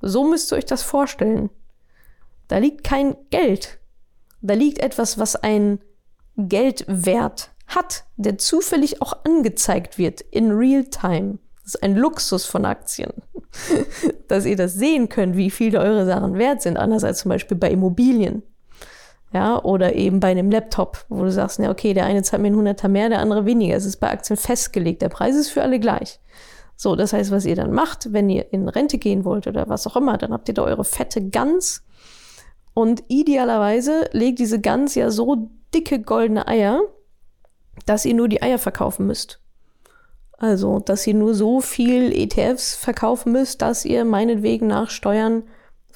So 0.00 0.24
müsst 0.24 0.50
ihr 0.50 0.56
euch 0.56 0.64
das 0.64 0.82
vorstellen. 0.82 1.50
Da 2.48 2.56
liegt 2.56 2.82
kein 2.82 3.14
Geld. 3.28 3.78
Da 4.40 4.54
liegt 4.54 4.78
etwas, 4.78 5.18
was 5.18 5.36
ein 5.36 5.78
Geldwert 6.38 7.50
hat, 7.66 8.04
der 8.16 8.38
zufällig 8.38 9.02
auch 9.02 9.22
angezeigt 9.26 9.98
wird 9.98 10.22
in 10.22 10.50
real 10.50 10.84
time. 10.84 11.40
Das 11.62 11.74
ist 11.74 11.82
ein 11.82 11.96
Luxus 11.96 12.44
von 12.44 12.64
Aktien, 12.64 13.12
dass 14.28 14.46
ihr 14.46 14.56
das 14.56 14.74
sehen 14.74 15.08
könnt, 15.08 15.36
wie 15.36 15.50
viel 15.50 15.76
eure 15.76 16.06
Sachen 16.06 16.38
wert 16.38 16.62
sind, 16.62 16.76
anders 16.76 17.04
als 17.04 17.20
zum 17.20 17.28
Beispiel 17.28 17.56
bei 17.56 17.70
Immobilien. 17.70 18.42
Ja, 19.32 19.62
oder 19.62 19.94
eben 19.94 20.20
bei 20.20 20.30
einem 20.30 20.50
Laptop, 20.50 21.06
wo 21.08 21.22
du 21.22 21.30
sagst, 21.30 21.58
ja, 21.58 21.70
okay, 21.70 21.94
der 21.94 22.04
eine 22.04 22.22
zahlt 22.22 22.42
mir 22.42 22.48
einen 22.48 22.56
Hunderter 22.56 22.88
mehr, 22.88 23.08
der 23.08 23.20
andere 23.20 23.46
weniger. 23.46 23.76
Es 23.76 23.86
ist 23.86 23.96
bei 23.96 24.10
Aktien 24.10 24.36
festgelegt. 24.36 25.00
Der 25.00 25.08
Preis 25.08 25.36
ist 25.36 25.48
für 25.48 25.62
alle 25.62 25.80
gleich. 25.80 26.20
So, 26.76 26.96
das 26.96 27.12
heißt, 27.14 27.30
was 27.30 27.46
ihr 27.46 27.56
dann 27.56 27.72
macht, 27.72 28.12
wenn 28.12 28.28
ihr 28.28 28.52
in 28.52 28.68
Rente 28.68 28.98
gehen 28.98 29.24
wollt 29.24 29.46
oder 29.46 29.68
was 29.68 29.86
auch 29.86 29.96
immer, 29.96 30.18
dann 30.18 30.32
habt 30.32 30.48
ihr 30.48 30.54
da 30.54 30.62
eure 30.64 30.84
fette 30.84 31.30
Gans. 31.30 31.82
Und 32.74 33.04
idealerweise 33.08 34.10
legt 34.12 34.38
diese 34.38 34.60
Gans 34.60 34.94
ja 34.94 35.10
so 35.10 35.48
dicke 35.74 36.00
goldene 36.00 36.46
Eier, 36.46 36.80
dass 37.86 38.04
ihr 38.04 38.14
nur 38.14 38.28
die 38.28 38.42
Eier 38.42 38.58
verkaufen 38.58 39.06
müsst. 39.06 39.41
Also, 40.42 40.80
dass 40.80 41.06
ihr 41.06 41.14
nur 41.14 41.34
so 41.34 41.60
viel 41.60 42.10
ETFs 42.12 42.74
verkaufen 42.74 43.30
müsst, 43.30 43.62
dass 43.62 43.84
ihr 43.84 44.04
meinetwegen 44.04 44.66
nach 44.66 44.90
Steuern 44.90 45.44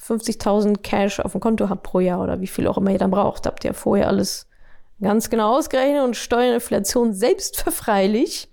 50.000 0.01 0.77
Cash 0.77 1.19
auf 1.19 1.33
dem 1.33 1.41
Konto 1.41 1.67
habt 1.67 1.83
pro 1.83 1.99
Jahr 1.99 2.23
oder 2.23 2.39
wie 2.39 2.47
viel 2.47 2.65
auch 2.67 2.77
immer 2.77 2.91
ihr 2.91 2.97
dann 2.97 3.11
braucht. 3.11 3.45
Habt 3.45 3.65
ihr 3.65 3.73
vorher 3.73 4.07
alles 4.07 4.47
ganz 5.01 5.29
genau 5.29 5.57
ausgerechnet 5.57 6.01
und 6.01 6.15
Steuerinflation 6.15 7.11
selbstverfreilich 7.11 8.47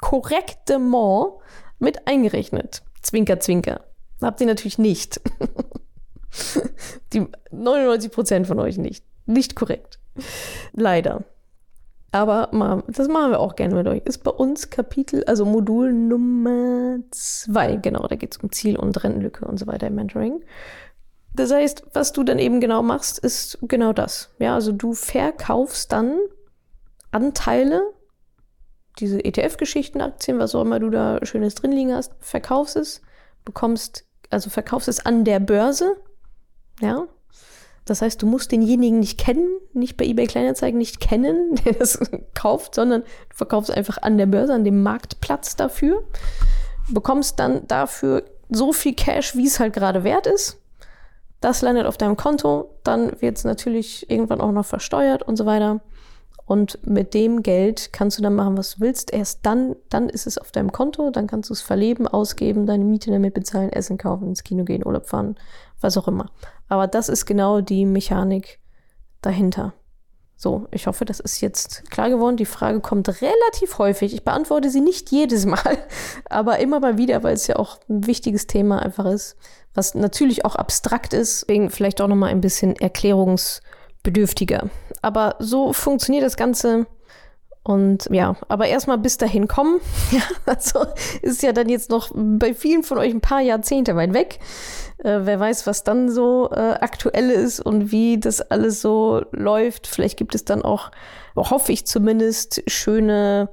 korrektement 0.00 1.32
mit 1.80 2.06
eingerechnet. 2.06 2.84
Zwinker, 3.02 3.40
zwinker. 3.40 3.80
Habt 4.20 4.40
ihr 4.40 4.46
natürlich 4.46 4.78
nicht. 4.78 5.20
Die 7.12 7.26
99 7.50 8.12
Prozent 8.12 8.46
von 8.46 8.60
euch 8.60 8.78
nicht. 8.78 9.04
Nicht 9.26 9.56
korrekt. 9.56 9.98
Leider. 10.72 11.24
Aber 12.12 12.82
das 12.88 13.08
machen 13.08 13.30
wir 13.30 13.40
auch 13.40 13.56
gerne 13.56 13.74
mit 13.74 13.86
euch. 13.88 14.02
Ist 14.04 14.22
bei 14.22 14.30
uns 14.30 14.68
Kapitel, 14.68 15.24
also 15.24 15.46
Modul 15.46 15.94
Nummer 15.94 16.98
zwei. 17.10 17.76
Genau, 17.76 18.06
da 18.06 18.16
geht 18.16 18.34
es 18.34 18.42
um 18.42 18.52
Ziel 18.52 18.76
und 18.76 19.02
Rentenlücke 19.02 19.46
und 19.46 19.58
so 19.58 19.66
weiter 19.66 19.86
im 19.86 19.94
Mentoring. 19.94 20.44
Das 21.34 21.50
heißt, 21.50 21.84
was 21.94 22.12
du 22.12 22.22
dann 22.22 22.38
eben 22.38 22.60
genau 22.60 22.82
machst, 22.82 23.18
ist 23.18 23.58
genau 23.62 23.94
das. 23.94 24.30
Ja, 24.38 24.54
also 24.54 24.72
du 24.72 24.92
verkaufst 24.92 25.90
dann 25.90 26.18
Anteile, 27.10 27.82
diese 28.98 29.24
ETF-Geschichten, 29.24 30.02
Aktien, 30.02 30.38
was 30.38 30.54
auch 30.54 30.62
immer 30.62 30.80
du 30.80 30.90
da 30.90 31.18
Schönes 31.24 31.54
drin 31.54 31.72
liegen 31.72 31.94
hast, 31.94 32.12
verkaufst 32.20 32.76
es, 32.76 33.00
bekommst, 33.46 34.04
also 34.28 34.50
verkaufst 34.50 34.88
es 34.88 35.04
an 35.06 35.24
der 35.24 35.40
Börse. 35.40 35.96
Ja, 36.80 37.06
das 37.84 38.00
heißt, 38.00 38.22
du 38.22 38.26
musst 38.26 38.52
denjenigen 38.52 39.00
nicht 39.00 39.18
kennen, 39.18 39.48
nicht 39.72 39.96
bei 39.96 40.04
eBay 40.04 40.26
Kleinanzeigen 40.26 40.78
nicht 40.78 41.00
kennen, 41.00 41.54
der 41.64 41.74
das 41.74 41.98
kauft, 42.34 42.74
sondern 42.74 43.02
du 43.02 43.36
verkaufst 43.36 43.70
einfach 43.70 43.98
an 44.02 44.18
der 44.18 44.26
Börse, 44.26 44.54
an 44.54 44.64
dem 44.64 44.82
Marktplatz 44.82 45.56
dafür, 45.56 46.04
bekommst 46.88 47.38
dann 47.38 47.66
dafür 47.66 48.24
so 48.48 48.72
viel 48.72 48.94
Cash, 48.94 49.36
wie 49.36 49.46
es 49.46 49.58
halt 49.58 49.72
gerade 49.72 50.04
wert 50.04 50.26
ist. 50.26 50.58
Das 51.40 51.62
landet 51.62 51.86
auf 51.86 51.96
deinem 51.96 52.16
Konto, 52.16 52.70
dann 52.84 53.20
wird 53.20 53.38
es 53.38 53.44
natürlich 53.44 54.08
irgendwann 54.08 54.40
auch 54.40 54.52
noch 54.52 54.66
versteuert 54.66 55.22
und 55.22 55.36
so 55.36 55.44
weiter. 55.46 55.80
Und 56.44 56.78
mit 56.86 57.14
dem 57.14 57.42
Geld 57.42 57.92
kannst 57.92 58.18
du 58.18 58.22
dann 58.22 58.34
machen, 58.34 58.56
was 58.56 58.74
du 58.74 58.80
willst. 58.80 59.12
Erst 59.12 59.40
dann, 59.46 59.76
dann 59.88 60.08
ist 60.08 60.26
es 60.26 60.38
auf 60.38 60.52
deinem 60.52 60.72
Konto, 60.72 61.10
dann 61.10 61.26
kannst 61.26 61.50
du 61.50 61.54
es 61.54 61.62
verleben, 61.62 62.06
ausgeben, 62.06 62.66
deine 62.66 62.84
Miete 62.84 63.10
damit 63.10 63.34
bezahlen, 63.34 63.70
Essen 63.70 63.98
kaufen, 63.98 64.28
ins 64.28 64.44
Kino 64.44 64.64
gehen, 64.64 64.84
Urlaub 64.84 65.06
fahren, 65.06 65.36
was 65.80 65.96
auch 65.96 66.08
immer. 66.08 66.30
Aber 66.68 66.86
das 66.86 67.08
ist 67.08 67.26
genau 67.26 67.60
die 67.60 67.86
Mechanik 67.86 68.58
dahinter. 69.20 69.72
So, 70.42 70.66
ich 70.72 70.88
hoffe, 70.88 71.04
das 71.04 71.20
ist 71.20 71.40
jetzt 71.40 71.88
klar 71.92 72.10
geworden. 72.10 72.36
Die 72.36 72.46
Frage 72.46 72.80
kommt 72.80 73.08
relativ 73.08 73.78
häufig. 73.78 74.12
Ich 74.12 74.24
beantworte 74.24 74.70
sie 74.70 74.80
nicht 74.80 75.12
jedes 75.12 75.46
Mal, 75.46 75.78
aber 76.28 76.58
immer 76.58 76.80
mal 76.80 76.98
wieder, 76.98 77.22
weil 77.22 77.34
es 77.34 77.46
ja 77.46 77.56
auch 77.56 77.78
ein 77.88 78.08
wichtiges 78.08 78.48
Thema 78.48 78.82
einfach 78.82 79.04
ist, 79.04 79.36
was 79.72 79.94
natürlich 79.94 80.44
auch 80.44 80.56
abstrakt 80.56 81.14
ist, 81.14 81.46
wegen 81.46 81.70
vielleicht 81.70 82.00
auch 82.00 82.08
noch 82.08 82.16
mal 82.16 82.26
ein 82.26 82.40
bisschen 82.40 82.74
erklärungsbedürftiger. 84.02 84.68
Aber 85.00 85.36
so 85.38 85.72
funktioniert 85.72 86.24
das 86.24 86.36
Ganze 86.36 86.86
und 87.64 88.08
ja, 88.10 88.34
aber 88.48 88.66
erstmal 88.66 88.98
bis 88.98 89.18
dahin 89.18 89.46
kommen. 89.48 89.80
Ja, 90.10 90.22
also 90.46 90.84
ist 91.22 91.42
ja 91.42 91.52
dann 91.52 91.68
jetzt 91.68 91.90
noch 91.90 92.10
bei 92.14 92.54
vielen 92.54 92.82
von 92.82 92.98
euch 92.98 93.12
ein 93.14 93.20
paar 93.20 93.40
Jahrzehnte 93.40 93.96
weit 93.96 94.14
weg. 94.14 94.40
Äh, 94.98 95.20
wer 95.22 95.38
weiß, 95.40 95.66
was 95.66 95.84
dann 95.84 96.10
so 96.10 96.50
äh, 96.50 96.74
aktuell 96.80 97.30
ist 97.30 97.60
und 97.60 97.92
wie 97.92 98.18
das 98.18 98.40
alles 98.40 98.82
so 98.82 99.22
läuft. 99.30 99.86
Vielleicht 99.86 100.18
gibt 100.18 100.34
es 100.34 100.44
dann 100.44 100.62
auch, 100.62 100.90
hoffe 101.36 101.72
ich 101.72 101.86
zumindest, 101.86 102.62
schöne, 102.66 103.48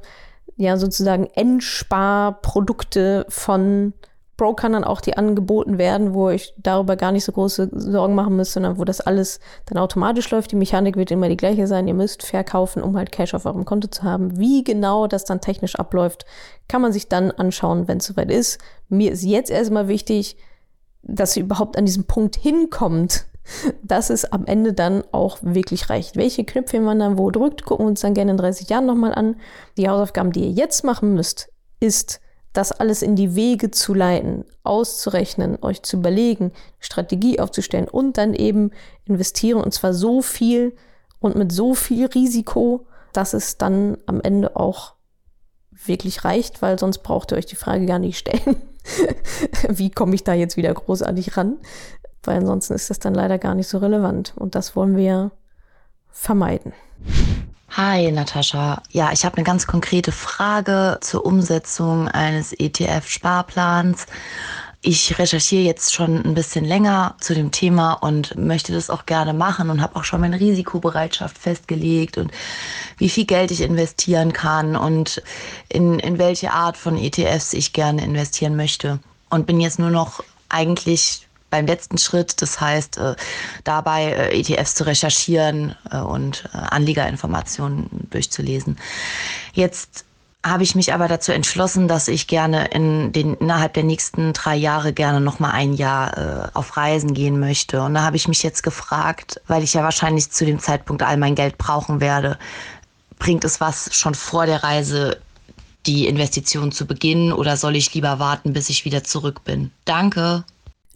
ja, 0.58 0.76
sozusagen 0.78 1.28
Endsparprodukte 1.28 3.26
von 3.30 3.94
Brokern 4.40 4.72
dann 4.72 4.86
auch, 4.86 5.02
die 5.02 5.18
angeboten 5.18 5.78
werden, 5.78 6.14
wo 6.14 6.30
ich 6.30 6.54
darüber 6.58 6.96
gar 6.96 7.12
nicht 7.12 7.26
so 7.26 7.34
große 7.34 7.70
Sorgen 7.74 8.16
machen 8.16 8.38
müsst, 8.38 8.54
sondern 8.54 8.78
wo 8.80 8.86
das 8.86 9.02
alles 9.02 9.42
dann 9.66 9.78
automatisch 9.78 10.32
läuft. 10.32 10.54
Die 10.54 10.56
Mechanik 10.56 10.96
wird 10.96 11.12
immer 11.12 11.28
die 11.28 11.36
gleiche 11.36 11.68
sein. 11.68 11.90
Ihr 11.90 11.94
müsst 11.94 12.24
verkaufen, 12.24 12.82
um 12.82 12.96
halt 12.96 13.12
Cash 13.12 13.34
auf 13.34 13.46
eurem 13.46 13.66
Konto 13.66 13.90
zu 13.90 14.04
haben. 14.04 14.40
Wie 14.40 14.64
genau 14.64 15.08
das 15.08 15.26
dann 15.26 15.42
technisch 15.42 15.76
abläuft, 15.76 16.26
kann 16.70 16.82
man 16.82 16.94
sich 16.94 17.10
dann 17.10 17.32
anschauen, 17.32 17.90
wenn 17.90 17.98
es 17.98 18.06
soweit 18.06 18.32
ist. 18.32 18.60
Mir 18.88 19.12
ist 19.12 19.24
jetzt 19.24 19.52
erstmal 19.52 19.90
wichtig, 19.90 20.38
dass 21.02 21.36
ihr 21.36 21.44
überhaupt 21.44 21.78
an 21.78 21.86
diesen 21.86 22.06
Punkt 22.06 22.38
hinkommt, 22.38 23.26
dass 23.84 24.10
es 24.10 24.24
am 24.32 24.46
Ende 24.46 24.72
dann 24.72 25.04
auch 25.12 25.40
wirklich 25.42 25.90
reicht. 25.90 26.16
Welche 26.16 26.46
Knöpfe 26.46 26.80
man 26.80 27.00
dann 27.00 27.18
wo 27.18 27.30
drückt, 27.30 27.66
gucken 27.66 27.86
wir 27.86 27.90
uns 27.90 28.00
dann 28.00 28.14
gerne 28.14 28.32
in 28.32 28.38
30 28.38 28.70
Jahren 28.70 28.86
nochmal 28.86 29.14
an. 29.14 29.36
Die 29.76 29.90
Hausaufgaben, 29.90 30.32
die 30.32 30.46
ihr 30.46 30.52
jetzt 30.52 30.86
machen 30.86 31.14
müsst, 31.14 31.50
ist, 31.82 32.22
das 32.60 32.74
alles 32.74 33.02
in 33.02 33.16
die 33.16 33.36
Wege 33.36 33.72
zu 33.72 33.94
leiten, 33.94 34.44
auszurechnen, 34.64 35.58
euch 35.62 35.82
zu 35.82 35.96
überlegen, 35.96 36.52
Strategie 36.80 37.40
aufzustellen 37.40 37.88
und 37.88 38.18
dann 38.18 38.34
eben 38.34 38.72
investieren 39.06 39.62
und 39.62 39.74
zwar 39.74 39.94
so 39.94 40.22
viel 40.22 40.76
und 41.22 41.38
mit 41.38 41.54
so 41.54 41.74
viel 41.74 42.08
Risiko, 42.08 42.86
dass 43.14 43.34
es 43.34 43.58
dann 43.58 43.98
am 44.08 44.20
Ende 44.20 44.58
auch 44.58 44.96
wirklich 45.72 46.26
reicht, 46.26 46.62
weil 46.62 46.78
sonst 46.78 47.00
braucht 47.00 47.32
ihr 47.32 47.38
euch 47.38 47.46
die 47.46 47.56
Frage 47.56 47.86
gar 47.86 48.00
nicht 48.00 48.18
stellen. 48.18 48.58
Wie 49.70 49.90
komme 49.90 50.14
ich 50.14 50.26
da 50.26 50.34
jetzt 50.34 50.58
wieder 50.58 50.74
großartig 50.74 51.38
ran? 51.38 51.60
Weil 52.24 52.40
ansonsten 52.40 52.74
ist 52.74 52.90
das 52.90 53.00
dann 53.00 53.14
leider 53.14 53.38
gar 53.38 53.56
nicht 53.56 53.70
so 53.70 53.78
relevant 53.78 54.34
und 54.36 54.56
das 54.56 54.76
wollen 54.76 54.98
wir 54.98 55.32
vermeiden. 56.10 56.74
Hi 57.72 58.12
Natascha. 58.12 58.82
Ja, 58.90 59.12
ich 59.12 59.26
habe 59.26 59.38
eine 59.38 59.44
ganz 59.44 59.68
konkrete 59.68 60.12
Frage 60.12 60.98
zur 61.02 61.24
Umsetzung 61.24 62.08
eines 62.08 62.52
ETF-Sparplans. 62.52 64.08
Ich 64.82 65.20
recherchiere 65.20 65.64
jetzt 65.64 65.94
schon 65.94 66.26
ein 66.26 66.34
bisschen 66.34 66.66
länger 66.66 67.16
zu 67.22 67.36
dem 67.36 67.52
Thema 67.52 67.94
und 67.94 68.36
möchte 68.36 68.74
das 68.74 68.90
auch 68.90 69.06
gerne 69.06 69.34
machen 69.34 69.70
und 69.70 69.82
habe 69.84 69.98
auch 69.98 70.04
schon 70.04 70.22
meine 70.22 70.40
Risikobereitschaft 70.40 71.38
festgelegt 71.38 72.18
und 72.18 72.32
wie 72.98 73.10
viel 73.10 73.26
Geld 73.26 73.52
ich 73.52 73.62
investieren 73.62 74.34
kann 74.34 74.76
und 74.76 75.22
in, 75.68 76.00
in 76.00 76.18
welche 76.18 76.52
Art 76.52 76.76
von 76.76 76.98
ETFs 76.98 77.54
ich 77.54 77.72
gerne 77.72 78.04
investieren 78.04 78.56
möchte. 78.56 79.00
Und 79.30 79.46
bin 79.46 79.60
jetzt 79.62 79.78
nur 79.78 79.92
noch 79.92 80.24
eigentlich 80.50 81.29
beim 81.50 81.66
letzten 81.66 81.98
Schritt, 81.98 82.42
das 82.42 82.60
heißt 82.60 82.98
äh, 82.98 83.16
dabei 83.64 84.06
äh, 84.06 84.40
ETFs 84.40 84.76
zu 84.76 84.86
recherchieren 84.86 85.76
äh, 85.92 85.98
und 85.98 86.50
Anlegerinformationen 86.54 88.08
durchzulesen. 88.10 88.78
Jetzt 89.54 90.06
habe 90.46 90.64
ich 90.64 90.74
mich 90.74 90.94
aber 90.94 91.08
dazu 91.08 91.34
entschlossen, 91.34 91.88
dass 91.88 92.08
ich 92.08 92.28
gerne 92.28 92.68
in 92.68 93.12
den 93.12 93.34
innerhalb 93.36 93.74
der 93.74 93.84
nächsten 93.84 94.32
drei 94.32 94.56
Jahre 94.56 94.94
gerne 94.94 95.20
noch 95.20 95.40
mal 95.40 95.52
ein 95.52 95.74
Jahr 95.74 96.18
äh, 96.18 96.48
auf 96.54 96.78
Reisen 96.78 97.14
gehen 97.14 97.40
möchte. 97.40 97.82
Und 97.82 97.94
da 97.94 98.04
habe 98.04 98.16
ich 98.16 98.28
mich 98.28 98.42
jetzt 98.42 98.64
gefragt, 98.64 99.42
weil 99.48 99.64
ich 99.64 99.74
ja 99.74 99.84
wahrscheinlich 99.84 100.32
zu 100.32 100.46
dem 100.46 100.60
Zeitpunkt 100.60 101.04
all 101.04 101.18
mein 101.18 101.36
Geld 101.36 101.58
brauchen 101.58 102.00
werde, 102.00 102.38
bringt 103.18 103.44
es 103.44 103.60
was 103.60 103.94
schon 103.94 104.16
vor 104.16 104.46
der 104.46 104.64
Reise 104.64 105.20
die 105.86 106.08
Investition 106.08 106.72
zu 106.72 106.86
beginnen 106.86 107.34
oder 107.34 107.58
soll 107.58 107.76
ich 107.76 107.94
lieber 107.94 108.20
warten, 108.20 108.54
bis 108.54 108.70
ich 108.70 108.86
wieder 108.86 109.04
zurück 109.04 109.44
bin? 109.44 109.72
Danke. 109.86 110.46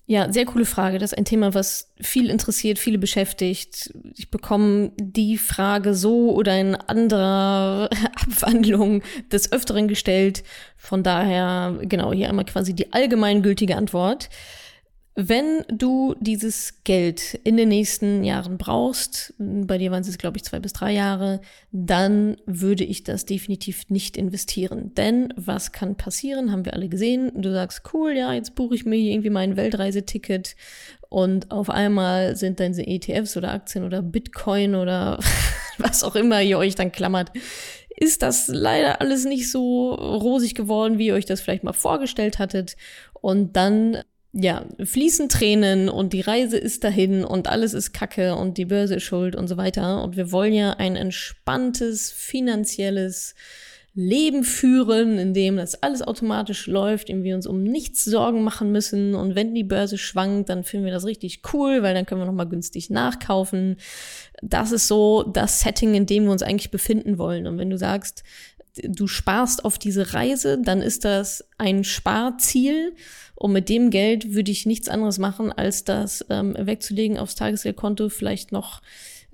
Ja, 0.06 0.32
sehr 0.34 0.46
coole 0.46 0.66
Frage. 0.66 1.00
Das 1.00 1.14
ist 1.14 1.18
ein 1.18 1.24
Thema, 1.24 1.54
was 1.54 1.94
viel 2.02 2.30
interessiert, 2.30 2.78
viele 2.78 2.98
beschäftigt. 2.98 3.94
Ich 4.18 4.30
bekomme 4.30 4.92
die 4.98 5.38
Frage 5.38 5.96
so 5.96 6.34
oder 6.34 6.60
in 6.60 6.76
anderer 6.76 7.90
Abwandlung 8.28 9.02
des 9.32 9.52
Öfteren 9.54 9.88
gestellt. 9.88 10.44
Von 10.76 11.04
daher, 11.04 11.80
genau, 11.84 12.12
hier 12.12 12.28
einmal 12.28 12.44
quasi 12.44 12.74
die 12.74 12.92
allgemeingültige 12.92 13.78
Antwort. 13.78 14.30
Wenn 15.16 15.64
du 15.68 16.16
dieses 16.20 16.84
Geld 16.84 17.36
in 17.44 17.56
den 17.56 17.70
nächsten 17.70 18.24
Jahren 18.24 18.58
brauchst, 18.58 19.36
bei 19.38 19.78
dir 19.78 19.92
waren 19.92 20.02
es, 20.02 20.18
glaube 20.18 20.38
ich, 20.38 20.44
zwei 20.44 20.60
bis 20.60 20.74
drei 20.74 20.92
Jahre, 20.92 21.40
dann 21.72 22.38
würde 22.48 22.84
ich 22.84 23.04
das 23.04 23.26
definitiv 23.26 23.90
nicht 23.90 24.18
investieren. 24.18 24.96
Denn 24.96 25.32
was 25.38 25.72
kann 25.72 25.98
passieren, 25.98 26.52
haben 26.52 26.66
wir 26.66 26.74
alle 26.74 26.90
gesehen. 26.90 27.32
Du 27.40 27.52
sagst, 27.52 27.84
cool, 27.94 28.14
ja, 28.14 28.34
jetzt 28.34 28.56
buche 28.56 28.74
ich 28.74 28.86
mir 28.86 28.96
irgendwie 28.96 29.30
mein 29.30 29.56
Weltreiseticket 29.56 30.56
und 31.10 31.52
auf 31.52 31.70
einmal 31.70 32.36
sind 32.36 32.60
dann 32.60 32.72
diese 32.72 32.88
ETFs 32.88 33.38
oder 33.38 33.52
Aktien 33.52 33.86
oder 33.86 34.02
Bitcoin 34.02 34.74
oder 34.74 35.20
was 35.78 36.04
auch 36.04 36.16
immer 36.16 36.42
ihr 36.42 36.58
euch 36.58 36.74
dann 36.74 36.92
klammert, 36.92 37.32
ist 37.96 38.24
das 38.24 38.48
leider 38.48 39.00
alles 39.00 39.26
nicht 39.26 39.52
so 39.52 39.94
rosig 39.94 40.56
geworden, 40.56 40.98
wie 40.98 41.08
ihr 41.08 41.14
euch 41.14 41.26
das 41.26 41.40
vielleicht 41.40 41.64
mal 41.64 41.74
vorgestellt 41.74 42.40
hattet. 42.40 42.78
Und 43.14 43.56
dann 43.56 44.00
ja, 44.34 44.66
fließen 44.84 45.30
Tränen 45.30 45.90
und 45.90 46.12
die 46.12 46.22
Reise 46.22 46.58
ist 46.58 46.84
dahin 46.84 47.24
und 47.24 47.48
alles 47.48 47.76
ist 47.76 47.94
Kacke 47.94 48.36
und 48.36 48.58
die 48.58 48.66
Börse 48.66 48.96
ist 48.96 49.04
schuld 49.04 49.36
und 49.36 49.48
so 49.48 49.58
weiter. 49.58 50.04
Und 50.04 50.18
wir 50.18 50.32
wollen 50.32 50.54
ja 50.54 50.72
ein 50.72 50.96
entspanntes, 50.96 52.12
finanzielles 52.12 53.36
Leben 53.96 54.44
führen, 54.44 55.20
in 55.20 55.36
dem 55.36 55.58
das 55.58 55.84
alles 55.84 56.02
automatisch 56.02 56.66
läuft, 56.66 57.10
in 57.10 57.18
dem 57.18 57.24
wir 57.24 57.36
uns 57.36 57.46
um 57.46 57.62
nichts 57.62 58.04
Sorgen 58.04 58.44
machen 58.44 58.72
müssen. 58.72 59.14
Und 59.14 59.36
wenn 59.36 59.54
die 59.54 59.64
Börse 59.64 60.00
schwankt, 60.00 60.50
dann 60.50 60.64
finden 60.64 60.88
wir 60.88 60.94
das 60.94 61.06
richtig 61.06 61.42
cool, 61.54 61.84
weil 61.84 61.94
dann 61.94 62.08
können 62.08 62.22
wir 62.22 62.26
nochmal 62.26 62.50
günstig 62.50 62.90
nachkaufen. 62.90 63.78
Das 64.42 64.72
ist 64.72 64.88
so 64.88 65.22
das 65.22 65.60
Setting, 65.60 65.94
in 65.94 66.08
dem 66.08 66.24
wir 66.24 66.32
uns 66.32 66.42
eigentlich 66.42 66.72
befinden 66.72 67.20
wollen. 67.20 67.46
Und 67.46 67.60
wenn 67.60 67.70
du 67.70 67.78
sagst, 67.78 68.24
du 68.82 69.08
sparst 69.08 69.66
auf 69.66 69.78
diese 69.78 70.14
Reise, 70.14 70.60
dann 70.62 70.82
ist 70.82 71.06
das 71.06 71.46
ein 71.58 71.84
Sparziel. 71.84 72.94
Und 73.36 73.52
mit 73.52 73.68
dem 73.70 73.90
Geld 73.90 74.34
würde 74.34 74.52
ich 74.52 74.66
nichts 74.66 74.88
anderes 74.88 75.20
machen, 75.20 75.52
als 75.52 75.84
das 75.84 76.26
ähm, 76.30 76.56
wegzulegen 76.58 77.18
aufs 77.18 77.36
Tagesgeldkonto, 77.36 78.10
vielleicht 78.10 78.52
noch 78.52 78.82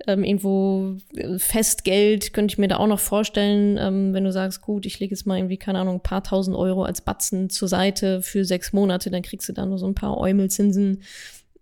Ähm, 0.06 0.24
irgendwo 0.24 0.96
äh, 1.14 1.38
Festgeld 1.38 2.32
könnte 2.32 2.54
ich 2.54 2.58
mir 2.58 2.68
da 2.68 2.78
auch 2.78 2.86
noch 2.86 3.00
vorstellen, 3.00 3.76
ähm, 3.78 4.14
wenn 4.14 4.24
du 4.24 4.32
sagst, 4.32 4.62
gut, 4.62 4.86
ich 4.86 4.98
lege 4.98 5.14
jetzt 5.14 5.26
mal 5.26 5.36
irgendwie, 5.36 5.58
keine 5.58 5.78
Ahnung, 5.78 5.96
ein 5.96 6.02
paar 6.02 6.22
tausend 6.22 6.56
Euro 6.56 6.84
als 6.84 7.02
Batzen 7.02 7.50
zur 7.50 7.68
Seite 7.68 8.22
für 8.22 8.46
sechs 8.46 8.72
Monate, 8.72 9.10
dann 9.10 9.20
kriegst 9.20 9.46
du 9.50 9.52
da 9.52 9.66
nur 9.66 9.76
so 9.76 9.86
ein 9.86 9.94
paar 9.94 10.16
Eumelzinsen 10.16 11.02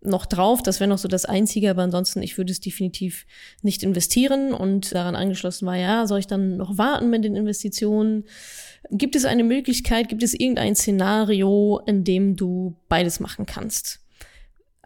noch 0.00 0.26
drauf. 0.26 0.62
Das 0.62 0.80
wäre 0.80 0.88
noch 0.88 0.98
so 0.98 1.08
das 1.08 1.24
Einzige, 1.24 1.70
aber 1.70 1.82
ansonsten, 1.82 2.22
ich 2.22 2.38
würde 2.38 2.52
es 2.52 2.60
definitiv 2.60 3.26
nicht 3.62 3.82
investieren. 3.82 4.52
Und 4.52 4.94
daran 4.94 5.16
angeschlossen 5.16 5.66
war, 5.66 5.76
ja, 5.76 6.06
soll 6.06 6.20
ich 6.20 6.26
dann 6.26 6.56
noch 6.56 6.78
warten 6.78 7.10
mit 7.10 7.24
den 7.24 7.36
Investitionen? 7.36 8.24
Gibt 8.90 9.16
es 9.16 9.24
eine 9.24 9.44
Möglichkeit, 9.44 10.08
gibt 10.08 10.22
es 10.22 10.34
irgendein 10.34 10.76
Szenario, 10.76 11.80
in 11.86 12.04
dem 12.04 12.36
du 12.36 12.76
beides 12.88 13.20
machen 13.20 13.46
kannst? 13.46 14.00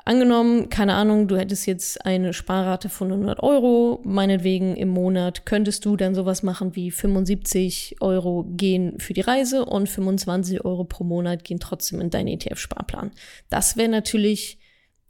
Angenommen, 0.05 0.69
keine 0.69 0.95
Ahnung, 0.95 1.29
du 1.29 1.37
hättest 1.37 1.67
jetzt 1.67 2.05
eine 2.05 2.33
Sparrate 2.33 2.89
von 2.89 3.13
100 3.13 3.41
Euro, 3.41 4.01
meinetwegen 4.03 4.75
im 4.75 4.89
Monat, 4.89 5.47
könntest 5.47 5.85
du 5.85 5.97
dann 5.97 6.17
sowas 6.17 6.43
machen 6.43 6.75
wie 6.75 6.91
75 6.91 7.99
Euro 8.01 8.45
gehen 8.49 8.99
für 8.99 9.13
die 9.13 9.21
Reise 9.21 9.65
und 9.65 9.89
25 9.89 10.65
Euro 10.65 10.83
pro 10.83 11.05
Monat 11.05 11.45
gehen 11.45 11.61
trotzdem 11.61 12.01
in 12.01 12.11
deinen 12.11 12.27
ETF-Sparplan. 12.27 13.13
Das 13.49 13.77
wäre 13.77 13.89
natürlich 13.89 14.59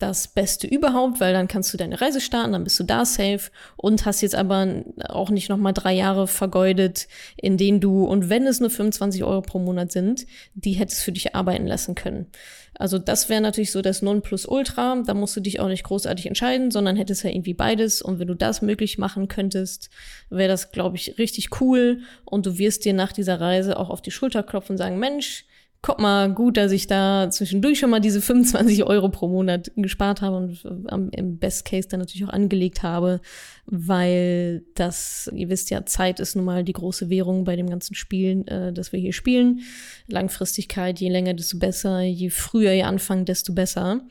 das 0.02 0.28
Beste 0.28 0.66
überhaupt, 0.66 1.20
weil 1.20 1.32
dann 1.32 1.48
kannst 1.48 1.72
du 1.72 1.78
deine 1.78 2.00
Reise 2.00 2.20
starten, 2.20 2.52
dann 2.52 2.64
bist 2.64 2.78
du 2.80 2.84
da 2.84 3.04
safe 3.04 3.50
und 3.76 4.04
hast 4.04 4.20
jetzt 4.20 4.34
aber 4.34 4.84
auch 5.08 5.30
nicht 5.30 5.48
nochmal 5.48 5.72
drei 5.72 5.94
Jahre 5.94 6.26
vergeudet, 6.26 7.06
in 7.36 7.56
denen 7.56 7.80
du, 7.80 8.04
und 8.04 8.28
wenn 8.28 8.46
es 8.46 8.60
nur 8.60 8.70
25 8.70 9.22
Euro 9.22 9.42
pro 9.42 9.58
Monat 9.58 9.92
sind, 9.92 10.26
die 10.54 10.72
hättest 10.72 11.02
für 11.02 11.12
dich 11.12 11.34
arbeiten 11.34 11.66
lassen 11.66 11.94
können. 11.94 12.26
Also 12.74 12.98
das 12.98 13.28
wäre 13.28 13.40
natürlich 13.40 13.70
so 13.70 13.82
das 13.82 14.02
Nonplusultra, 14.02 15.02
da 15.06 15.14
musst 15.14 15.36
du 15.36 15.40
dich 15.40 15.60
auch 15.60 15.68
nicht 15.68 15.84
großartig 15.84 16.26
entscheiden, 16.26 16.70
sondern 16.70 16.96
hättest 16.96 17.22
ja 17.22 17.30
irgendwie 17.30 17.54
beides 17.54 18.02
und 18.02 18.18
wenn 18.18 18.28
du 18.28 18.34
das 18.34 18.62
möglich 18.62 18.98
machen 18.98 19.28
könntest, 19.28 19.90
wäre 20.30 20.48
das, 20.48 20.72
glaube 20.72 20.96
ich, 20.96 21.18
richtig 21.18 21.60
cool 21.60 22.00
und 22.24 22.46
du 22.46 22.58
wirst 22.58 22.84
dir 22.84 22.94
nach 22.94 23.12
dieser 23.12 23.40
Reise 23.40 23.78
auch 23.78 23.90
auf 23.90 24.02
die 24.02 24.10
Schulter 24.10 24.42
klopfen 24.42 24.74
und 24.74 24.78
sagen, 24.78 24.98
Mensch, 24.98 25.44
guck 25.82 25.98
mal, 25.98 26.32
gut, 26.32 26.56
dass 26.56 26.70
ich 26.70 26.86
da 26.86 27.28
zwischendurch 27.28 27.80
schon 27.80 27.90
mal 27.90 27.98
diese 27.98 28.22
25 28.22 28.84
Euro 28.84 29.08
pro 29.08 29.26
Monat 29.26 29.72
gespart 29.74 30.22
habe 30.22 30.36
und 30.36 30.64
ähm, 30.90 31.10
im 31.10 31.38
Best 31.38 31.64
Case 31.64 31.88
dann 31.88 31.98
natürlich 31.98 32.24
auch 32.24 32.32
angelegt 32.32 32.84
habe, 32.84 33.20
weil 33.66 34.62
das, 34.76 35.28
ihr 35.34 35.48
wisst 35.48 35.70
ja, 35.70 35.84
Zeit 35.84 36.20
ist 36.20 36.36
nun 36.36 36.44
mal 36.44 36.62
die 36.62 36.72
große 36.72 37.10
Währung 37.10 37.42
bei 37.42 37.56
dem 37.56 37.68
ganzen 37.68 37.96
Spielen, 37.96 38.46
äh, 38.46 38.72
das 38.72 38.92
wir 38.92 39.00
hier 39.00 39.12
spielen. 39.12 39.62
Langfristigkeit, 40.06 41.00
je 41.00 41.10
länger, 41.10 41.34
desto 41.34 41.58
besser, 41.58 42.00
je 42.02 42.30
früher 42.30 42.72
ihr 42.72 42.86
anfangt, 42.86 43.28
desto 43.28 43.52
besser. 43.52 44.02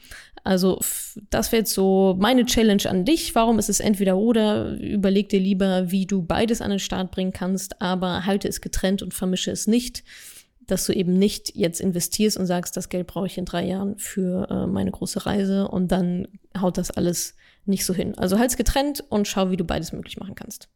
Also 0.43 0.77
das 1.29 1.53
wäre 1.53 1.61
jetzt 1.61 1.73
so 1.73 2.17
meine 2.19 2.45
Challenge 2.45 2.83
an 2.89 3.05
dich. 3.05 3.33
Warum 3.33 3.59
ist 3.59 3.69
es 3.69 3.79
entweder 3.79 4.17
oder? 4.17 4.77
Überleg 4.77 5.29
dir 5.29 5.39
lieber, 5.39 5.89
wie 5.89 6.05
du 6.05 6.21
beides 6.21 6.61
an 6.61 6.71
den 6.71 6.79
Start 6.79 7.11
bringen 7.11 7.31
kannst, 7.31 7.81
aber 7.81 8.25
halte 8.25 8.49
es 8.49 8.59
getrennt 8.59 9.01
und 9.01 9.13
vermische 9.13 9.51
es 9.51 9.67
nicht 9.67 10.03
dass 10.71 10.85
du 10.85 10.93
eben 10.93 11.13
nicht 11.13 11.53
jetzt 11.55 11.81
investierst 11.81 12.37
und 12.37 12.45
sagst, 12.45 12.77
das 12.77 12.87
Geld 12.87 13.05
brauche 13.07 13.27
ich 13.27 13.37
in 13.37 13.45
drei 13.45 13.65
Jahren 13.65 13.97
für 13.97 14.49
äh, 14.49 14.67
meine 14.67 14.91
große 14.91 15.25
Reise 15.25 15.67
und 15.67 15.91
dann 15.91 16.27
haut 16.59 16.77
das 16.77 16.91
alles 16.91 17.35
nicht 17.65 17.85
so 17.85 17.93
hin. 17.93 18.17
Also 18.17 18.39
halt's 18.39 18.55
getrennt 18.55 19.03
und 19.09 19.27
schau, 19.27 19.51
wie 19.51 19.57
du 19.57 19.65
beides 19.65 19.91
möglich 19.91 20.17
machen 20.17 20.33
kannst. 20.35 20.69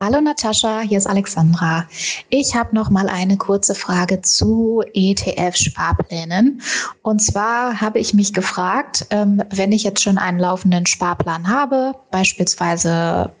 Hallo 0.00 0.20
Natascha, 0.20 0.82
hier 0.82 0.98
ist 0.98 1.08
Alexandra. 1.08 1.88
Ich 2.28 2.54
habe 2.54 2.72
noch 2.72 2.88
mal 2.88 3.08
eine 3.08 3.36
kurze 3.36 3.74
Frage 3.74 4.20
zu 4.20 4.84
ETF-Sparplänen. 4.94 6.60
Und 7.02 7.20
zwar 7.20 7.80
habe 7.80 7.98
ich 7.98 8.14
mich 8.14 8.32
gefragt, 8.32 9.06
ähm, 9.10 9.42
wenn 9.50 9.72
ich 9.72 9.82
jetzt 9.82 10.02
schon 10.02 10.18
einen 10.18 10.38
laufenden 10.38 10.86
Sparplan 10.86 11.48
habe, 11.48 11.94
beispielsweise 12.12 13.32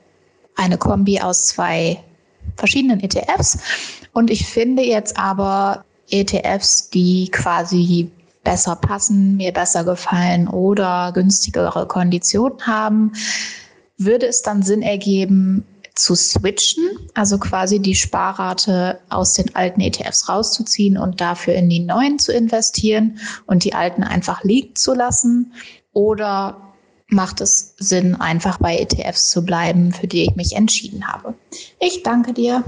eine 0.56 0.78
Kombi 0.78 1.20
aus 1.20 1.46
zwei 1.46 2.02
verschiedenen 2.56 3.00
ETFs, 3.00 3.58
und 4.12 4.30
ich 4.30 4.46
finde 4.46 4.82
jetzt 4.82 5.18
aber 5.18 5.84
ETFs, 6.10 6.90
die 6.90 7.28
quasi 7.30 8.10
besser 8.42 8.76
passen, 8.76 9.36
mir 9.36 9.52
besser 9.52 9.84
gefallen 9.84 10.48
oder 10.48 11.12
günstigere 11.12 11.86
Konditionen 11.86 12.66
haben, 12.66 13.12
würde 13.98 14.26
es 14.26 14.42
dann 14.42 14.62
Sinn 14.62 14.82
ergeben, 14.82 15.64
zu 15.94 16.14
switchen, 16.14 16.84
also 17.14 17.38
quasi 17.38 17.80
die 17.80 17.94
Sparrate 17.94 19.00
aus 19.08 19.34
den 19.34 19.54
alten 19.56 19.80
ETFs 19.80 20.28
rauszuziehen 20.28 20.96
und 20.96 21.20
dafür 21.20 21.54
in 21.54 21.68
die 21.68 21.80
neuen 21.80 22.18
zu 22.20 22.32
investieren 22.32 23.18
und 23.46 23.64
die 23.64 23.74
alten 23.74 24.04
einfach 24.04 24.44
liegen 24.44 24.76
zu 24.76 24.94
lassen? 24.94 25.52
Oder 25.92 26.67
macht 27.08 27.40
es 27.40 27.74
Sinn, 27.78 28.14
einfach 28.14 28.58
bei 28.58 28.78
ETFs 28.78 29.30
zu 29.30 29.44
bleiben, 29.44 29.92
für 29.92 30.06
die 30.06 30.24
ich 30.24 30.36
mich 30.36 30.54
entschieden 30.54 31.06
habe? 31.06 31.34
Ich 31.80 32.02
danke 32.02 32.32
dir. 32.32 32.64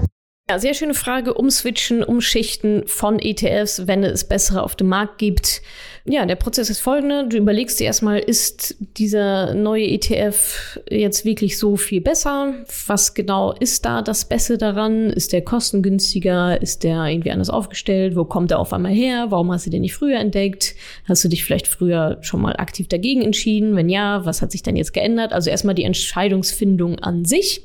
Ja, 0.51 0.59
sehr 0.59 0.73
schöne 0.73 0.95
Frage. 0.95 1.33
Umswitchen, 1.33 2.03
umschichten 2.03 2.83
von 2.85 3.19
ETFs, 3.19 3.87
wenn 3.87 4.03
es 4.03 4.25
bessere 4.25 4.63
auf 4.63 4.75
dem 4.75 4.89
Markt 4.89 5.17
gibt. 5.17 5.61
Ja, 6.03 6.25
der 6.25 6.35
Prozess 6.35 6.69
ist 6.69 6.81
folgender. 6.81 7.23
Du 7.23 7.37
überlegst 7.37 7.79
dir 7.79 7.85
erstmal, 7.85 8.19
ist 8.19 8.75
dieser 8.97 9.53
neue 9.53 9.87
ETF 9.87 10.77
jetzt 10.89 11.23
wirklich 11.23 11.57
so 11.57 11.77
viel 11.77 12.01
besser? 12.01 12.53
Was 12.85 13.13
genau 13.13 13.53
ist 13.53 13.85
da 13.85 14.01
das 14.01 14.25
Beste 14.25 14.57
daran? 14.57 15.09
Ist 15.09 15.31
der 15.31 15.41
kostengünstiger? 15.41 16.61
Ist 16.61 16.83
der 16.83 17.05
irgendwie 17.05 17.31
anders 17.31 17.49
aufgestellt? 17.49 18.17
Wo 18.17 18.25
kommt 18.25 18.51
er 18.51 18.59
auf 18.59 18.73
einmal 18.73 18.91
her? 18.91 19.27
Warum 19.29 19.53
hast 19.53 19.67
du 19.67 19.69
den 19.69 19.83
nicht 19.83 19.93
früher 19.93 20.19
entdeckt? 20.19 20.75
Hast 21.07 21.23
du 21.23 21.29
dich 21.29 21.45
vielleicht 21.45 21.67
früher 21.67 22.17
schon 22.19 22.41
mal 22.41 22.57
aktiv 22.57 22.89
dagegen 22.89 23.21
entschieden? 23.21 23.77
Wenn 23.77 23.87
ja, 23.87 24.25
was 24.25 24.41
hat 24.41 24.51
sich 24.51 24.63
dann 24.63 24.75
jetzt 24.75 24.91
geändert? 24.91 25.31
Also 25.31 25.49
erstmal 25.49 25.75
die 25.75 25.85
Entscheidungsfindung 25.85 26.99
an 26.99 27.23
sich. 27.23 27.61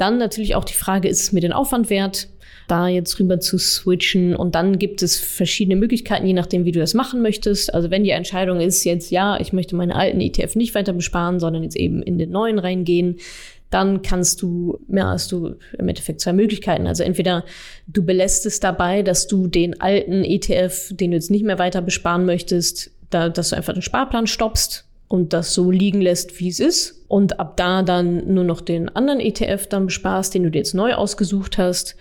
Dann 0.00 0.16
natürlich 0.16 0.54
auch 0.54 0.64
die 0.64 0.72
Frage, 0.72 1.08
ist 1.08 1.20
es 1.20 1.32
mir 1.32 1.40
den 1.40 1.52
Aufwand 1.52 1.90
wert, 1.90 2.28
da 2.68 2.88
jetzt 2.88 3.20
rüber 3.20 3.38
zu 3.38 3.58
switchen? 3.58 4.34
Und 4.34 4.54
dann 4.54 4.78
gibt 4.78 5.02
es 5.02 5.18
verschiedene 5.18 5.76
Möglichkeiten, 5.76 6.26
je 6.26 6.32
nachdem, 6.32 6.64
wie 6.64 6.72
du 6.72 6.80
das 6.80 6.94
machen 6.94 7.20
möchtest. 7.20 7.74
Also 7.74 7.90
wenn 7.90 8.02
die 8.02 8.10
Entscheidung 8.10 8.60
ist 8.60 8.84
jetzt, 8.84 9.10
ja, 9.10 9.38
ich 9.38 9.52
möchte 9.52 9.76
meine 9.76 9.94
alten 9.94 10.22
ETF 10.22 10.56
nicht 10.56 10.74
weiter 10.74 10.94
besparen, 10.94 11.38
sondern 11.38 11.64
jetzt 11.64 11.76
eben 11.76 12.02
in 12.02 12.16
den 12.16 12.30
neuen 12.30 12.58
reingehen, 12.58 13.16
dann 13.68 14.00
kannst 14.00 14.40
du, 14.40 14.80
ja, 14.88 15.10
hast 15.10 15.32
du 15.32 15.56
im 15.78 15.88
Endeffekt 15.88 16.22
zwei 16.22 16.32
Möglichkeiten. 16.32 16.86
Also 16.86 17.02
entweder 17.02 17.44
du 17.86 18.02
belässt 18.02 18.46
es 18.46 18.58
dabei, 18.58 19.02
dass 19.02 19.26
du 19.26 19.48
den 19.48 19.82
alten 19.82 20.24
ETF, 20.24 20.92
den 20.96 21.10
du 21.10 21.18
jetzt 21.18 21.30
nicht 21.30 21.44
mehr 21.44 21.58
weiter 21.58 21.82
besparen 21.82 22.24
möchtest, 22.24 22.90
da, 23.10 23.28
dass 23.28 23.50
du 23.50 23.56
einfach 23.56 23.74
den 23.74 23.82
Sparplan 23.82 24.26
stoppst 24.26 24.89
und 25.10 25.32
das 25.32 25.54
so 25.54 25.72
liegen 25.72 26.00
lässt, 26.00 26.38
wie 26.38 26.48
es 26.48 26.60
ist. 26.60 27.04
Und 27.08 27.40
ab 27.40 27.56
da 27.56 27.82
dann 27.82 28.32
nur 28.32 28.44
noch 28.44 28.60
den 28.60 28.88
anderen 28.88 29.18
ETF 29.18 29.66
dann 29.66 29.86
besparst, 29.86 30.32
den 30.32 30.44
du 30.44 30.52
dir 30.52 30.58
jetzt 30.58 30.72
neu 30.72 30.94
ausgesucht 30.94 31.58
hast. 31.58 31.96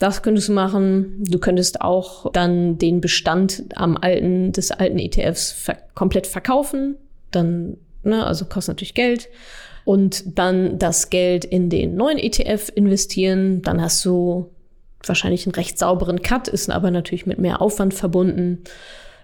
Das 0.00 0.22
könntest 0.22 0.48
du 0.48 0.52
machen. 0.52 1.22
Du 1.22 1.38
könntest 1.38 1.80
auch 1.80 2.32
dann 2.32 2.76
den 2.76 3.00
Bestand 3.00 3.66
am 3.76 3.96
alten, 3.96 4.50
des 4.50 4.72
alten 4.72 4.98
ETFs 4.98 5.52
ver 5.52 5.76
komplett 5.94 6.26
verkaufen. 6.26 6.96
Dann, 7.30 7.76
ne, 8.02 8.26
also 8.26 8.46
kostet 8.46 8.74
natürlich 8.74 8.94
Geld. 8.94 9.28
Und 9.84 10.36
dann 10.36 10.76
das 10.76 11.08
Geld 11.08 11.44
in 11.44 11.70
den 11.70 11.94
neuen 11.94 12.18
ETF 12.18 12.72
investieren. 12.74 13.62
Dann 13.62 13.80
hast 13.80 14.04
du 14.04 14.50
wahrscheinlich 15.04 15.46
einen 15.46 15.54
recht 15.54 15.78
sauberen 15.78 16.20
Cut, 16.20 16.48
ist 16.48 16.68
aber 16.68 16.90
natürlich 16.90 17.26
mit 17.26 17.38
mehr 17.38 17.62
Aufwand 17.62 17.94
verbunden. 17.94 18.64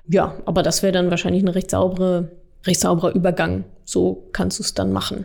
Ja, 0.06 0.40
aber 0.46 0.62
das 0.62 0.84
wäre 0.84 0.92
dann 0.92 1.10
wahrscheinlich 1.10 1.42
eine 1.42 1.56
recht 1.56 1.72
saubere 1.72 2.30
recht 2.66 2.80
sauberer 2.80 3.14
Übergang. 3.14 3.64
So 3.84 4.28
kannst 4.32 4.58
du 4.58 4.62
es 4.62 4.74
dann 4.74 4.92
machen. 4.92 5.24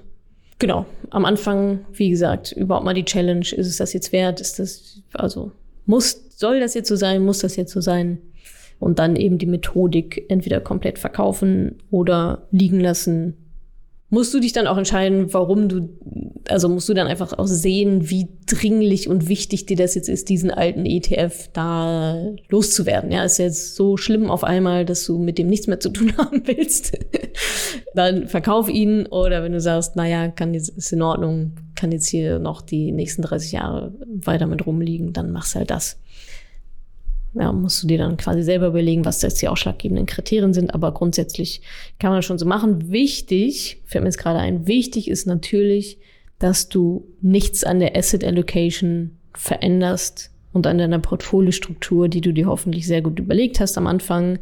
Genau, 0.59 0.85
am 1.09 1.25
Anfang, 1.25 1.85
wie 1.91 2.11
gesagt, 2.11 2.51
überhaupt 2.51 2.85
mal 2.85 2.93
die 2.93 3.05
Challenge, 3.05 3.39
ist 3.39 3.67
es 3.67 3.77
das 3.77 3.93
jetzt 3.93 4.11
wert? 4.11 4.39
Ist 4.39 4.59
das, 4.59 5.01
also, 5.13 5.51
muss, 5.87 6.21
soll 6.37 6.59
das 6.59 6.75
jetzt 6.75 6.87
so 6.87 6.95
sein? 6.95 7.25
Muss 7.25 7.39
das 7.39 7.55
jetzt 7.55 7.71
so 7.71 7.81
sein? 7.81 8.19
Und 8.79 8.99
dann 8.99 9.15
eben 9.15 9.39
die 9.39 9.47
Methodik 9.47 10.25
entweder 10.29 10.59
komplett 10.59 10.99
verkaufen 10.99 11.79
oder 11.89 12.47
liegen 12.51 12.79
lassen, 12.79 13.37
musst 14.11 14.33
du 14.33 14.41
dich 14.41 14.51
dann 14.51 14.67
auch 14.67 14.77
entscheiden, 14.77 15.33
warum 15.33 15.69
du, 15.69 15.89
also 16.49 16.67
musst 16.67 16.89
du 16.89 16.93
dann 16.93 17.07
einfach 17.07 17.31
auch 17.39 17.47
sehen, 17.47 18.09
wie 18.09 18.27
dringlich 18.45 19.07
und 19.07 19.29
wichtig 19.29 19.65
dir 19.65 19.77
das 19.77 19.95
jetzt 19.95 20.09
ist, 20.09 20.27
diesen 20.27 20.51
alten 20.51 20.85
ETF 20.85 21.49
da 21.53 22.21
loszuwerden. 22.49 23.09
Ja, 23.09 23.23
ist 23.23 23.37
jetzt 23.37 23.75
so 23.75 23.95
schlimm 23.95 24.29
auf 24.29 24.43
einmal, 24.43 24.83
dass 24.85 25.05
du 25.05 25.17
mit 25.17 25.37
dem 25.37 25.47
nichts 25.47 25.67
mehr 25.67 25.79
zu 25.79 25.89
tun 25.89 26.11
haben 26.17 26.43
willst. 26.45 26.97
dann 27.95 28.27
verkauf 28.27 28.69
ihn 28.69 29.05
oder 29.05 29.43
wenn 29.43 29.53
du 29.53 29.61
sagst, 29.61 29.95
naja, 29.95 30.27
kann 30.27 30.53
jetzt, 30.53 30.69
ist 30.69 30.91
in 30.91 31.01
Ordnung, 31.01 31.53
kann 31.75 31.93
jetzt 31.93 32.09
hier 32.09 32.37
noch 32.37 32.61
die 32.61 32.91
nächsten 32.91 33.21
30 33.21 33.53
Jahre 33.53 33.95
weiter 34.05 34.45
mit 34.45 34.65
rumliegen, 34.65 35.13
dann 35.13 35.31
machst 35.31 35.55
halt 35.55 35.71
das 35.71 35.97
ja, 37.33 37.51
musst 37.51 37.81
du 37.81 37.87
dir 37.87 37.97
dann 37.97 38.17
quasi 38.17 38.43
selber 38.43 38.67
überlegen, 38.67 39.05
was 39.05 39.21
jetzt 39.21 39.41
die 39.41 39.47
ausschlaggebenden 39.47 40.05
Kriterien 40.05 40.53
sind. 40.53 40.73
Aber 40.73 40.93
grundsätzlich 40.93 41.61
kann 41.99 42.11
man 42.11 42.17
das 42.17 42.25
schon 42.25 42.37
so 42.37 42.45
machen. 42.45 42.91
Wichtig, 42.91 43.81
fällt 43.85 44.03
mir 44.03 44.09
jetzt 44.09 44.17
gerade 44.17 44.39
ein, 44.39 44.67
wichtig 44.67 45.09
ist 45.09 45.27
natürlich, 45.27 45.97
dass 46.39 46.69
du 46.69 47.07
nichts 47.21 47.63
an 47.63 47.79
der 47.79 47.95
Asset 47.95 48.23
Allocation 48.23 49.17
veränderst 49.33 50.31
und 50.53 50.67
an 50.67 50.77
deiner 50.77 50.99
Portfoliostruktur, 50.99 52.09
die 52.09 52.21
du 52.21 52.33
dir 52.33 52.47
hoffentlich 52.47 52.85
sehr 52.85 53.01
gut 53.01 53.19
überlegt 53.19 53.59
hast 53.59 53.77
am 53.77 53.87
Anfang, 53.87 54.39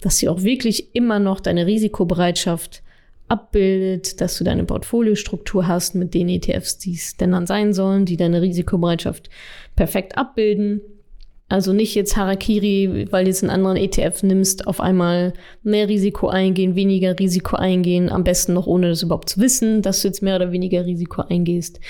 dass 0.00 0.16
sie 0.16 0.28
auch 0.28 0.42
wirklich 0.42 0.94
immer 0.94 1.18
noch 1.18 1.40
deine 1.40 1.66
Risikobereitschaft 1.66 2.82
abbildet, 3.28 4.20
dass 4.20 4.38
du 4.38 4.44
deine 4.44 4.64
Portfoliostruktur 4.64 5.68
hast 5.68 5.94
mit 5.94 6.14
den 6.14 6.28
ETFs, 6.28 6.78
die 6.78 6.94
es 6.94 7.16
denn 7.16 7.32
dann 7.32 7.46
sein 7.46 7.72
sollen, 7.72 8.04
die 8.04 8.16
deine 8.16 8.42
Risikobereitschaft 8.42 9.28
perfekt 9.76 10.16
abbilden. 10.16 10.80
Also 11.50 11.72
nicht 11.72 11.96
jetzt 11.96 12.16
Harakiri, 12.16 13.08
weil 13.10 13.24
du 13.24 13.30
jetzt 13.30 13.42
einen 13.42 13.50
anderen 13.50 13.76
ETF 13.76 14.22
nimmst, 14.22 14.68
auf 14.68 14.80
einmal 14.80 15.32
mehr 15.64 15.88
Risiko 15.88 16.28
eingehen, 16.28 16.76
weniger 16.76 17.18
Risiko 17.18 17.56
eingehen, 17.56 18.08
am 18.08 18.22
besten 18.22 18.54
noch 18.54 18.68
ohne 18.68 18.88
das 18.88 19.02
überhaupt 19.02 19.28
zu 19.28 19.40
wissen, 19.40 19.82
dass 19.82 20.00
du 20.00 20.08
jetzt 20.08 20.22
mehr 20.22 20.36
oder 20.36 20.52
weniger 20.52 20.86
Risiko 20.86 21.22
eingehst. 21.22 21.80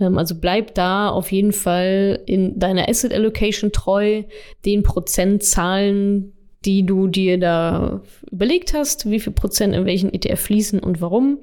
Ähm, 0.00 0.16
also 0.16 0.34
bleib 0.34 0.74
da 0.74 1.10
auf 1.10 1.30
jeden 1.32 1.52
Fall 1.52 2.20
in 2.24 2.58
deiner 2.58 2.88
Asset 2.88 3.12
Allocation 3.12 3.72
treu, 3.72 4.22
den 4.64 4.82
Prozentzahlen, 4.82 6.32
die 6.64 6.86
du 6.86 7.06
dir 7.06 7.38
da 7.38 8.00
überlegt 8.30 8.72
hast, 8.72 9.10
wie 9.10 9.20
viel 9.20 9.34
Prozent 9.34 9.74
in 9.74 9.84
welchen 9.84 10.14
ETF 10.14 10.40
fließen 10.40 10.80
und 10.80 11.02
warum. 11.02 11.40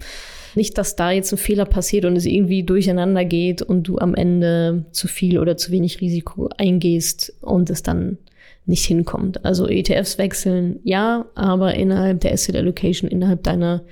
Nicht, 0.58 0.80
dass 0.80 0.96
da 0.96 1.12
jetzt 1.12 1.32
ein 1.32 1.38
Fehler 1.38 1.66
passiert 1.66 2.04
und 2.06 2.16
es 2.16 2.26
irgendwie 2.26 2.64
durcheinander 2.64 3.24
geht 3.26 3.62
und 3.62 3.84
du 3.84 4.00
am 4.00 4.16
Ende 4.16 4.86
zu 4.92 5.08
viel 5.08 5.38
oder 5.38 5.56
zu 5.56 5.72
wenig 5.72 6.02
Risiko 6.02 6.50
eingehst 6.58 7.32
und 7.42 7.70
es 7.70 7.84
dann 7.84 8.18
nicht 8.66 8.84
hinkommt. 8.84 9.46
Also 9.46 9.68
ETFs 9.68 10.18
wechseln, 10.18 10.80
ja, 10.84 11.28
aber 11.36 11.76
innerhalb 11.76 12.22
der 12.22 12.34
Asset 12.34 12.56
Allocation, 12.56 13.08
innerhalb 13.08 13.44
deiner 13.44 13.84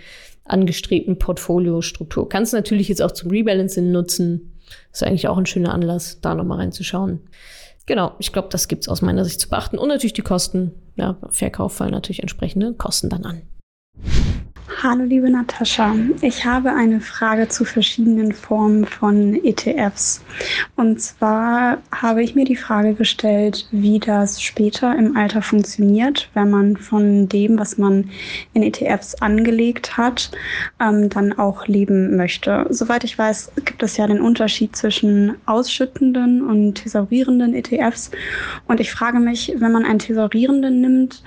angestrebten 0.43 1.19
Portfoliostruktur. 1.19 2.27
Kannst 2.29 2.53
du 2.53 2.57
natürlich 2.57 2.89
jetzt 2.89 3.03
auch 3.03 3.11
zum 3.11 3.29
Rebalancing 3.29 3.91
nutzen. 3.91 4.57
Ist 4.91 5.03
eigentlich 5.03 5.27
auch 5.27 5.37
ein 5.37 5.45
schöner 5.45 5.71
Anlass, 5.71 6.19
da 6.19 6.33
nochmal 6.33 6.57
reinzuschauen. 6.57 7.19
Genau, 7.85 8.13
ich 8.17 8.33
glaube, 8.33 8.47
das 8.49 8.67
gibt's 8.67 8.89
aus 8.89 9.03
meiner 9.03 9.23
Sicht 9.23 9.39
zu 9.39 9.49
beachten. 9.49 9.77
Und 9.77 9.89
natürlich 9.89 10.13
die 10.13 10.23
Kosten. 10.23 10.71
Ja, 10.95 11.19
Verkauf 11.29 11.73
fallen 11.73 11.91
natürlich 11.91 12.23
entsprechende 12.23 12.73
Kosten 12.73 13.09
dann 13.09 13.23
an. 13.23 13.43
Hallo 14.87 15.03
liebe 15.03 15.31
Natascha, 15.31 15.95
ich 16.21 16.45
habe 16.45 16.71
eine 16.71 17.01
Frage 17.01 17.47
zu 17.47 17.65
verschiedenen 17.65 18.31
Formen 18.33 18.85
von 18.85 19.33
ETFs. 19.43 20.23
Und 20.75 21.01
zwar 21.01 21.79
habe 21.91 22.21
ich 22.21 22.35
mir 22.35 22.45
die 22.45 22.55
Frage 22.55 22.93
gestellt, 22.93 23.67
wie 23.71 23.97
das 23.97 24.39
später 24.39 24.95
im 24.95 25.17
Alter 25.17 25.41
funktioniert, 25.41 26.29
wenn 26.35 26.51
man 26.51 26.77
von 26.77 27.27
dem, 27.27 27.57
was 27.57 27.79
man 27.79 28.11
in 28.53 28.61
ETFs 28.61 29.15
angelegt 29.15 29.97
hat, 29.97 30.29
ähm, 30.79 31.09
dann 31.09 31.33
auch 31.33 31.65
leben 31.65 32.15
möchte. 32.15 32.67
Soweit 32.69 33.03
ich 33.05 33.17
weiß, 33.17 33.53
gibt 33.65 33.81
es 33.81 33.97
ja 33.97 34.05
den 34.05 34.21
Unterschied 34.21 34.75
zwischen 34.75 35.33
ausschüttenden 35.47 36.47
und 36.47 36.75
thesaurierenden 36.75 37.55
ETFs. 37.55 38.11
Und 38.67 38.79
ich 38.79 38.91
frage 38.91 39.19
mich, 39.19 39.51
wenn 39.57 39.71
man 39.71 39.83
einen 39.83 39.97
thesaurierenden 39.97 40.79
nimmt, 40.79 41.23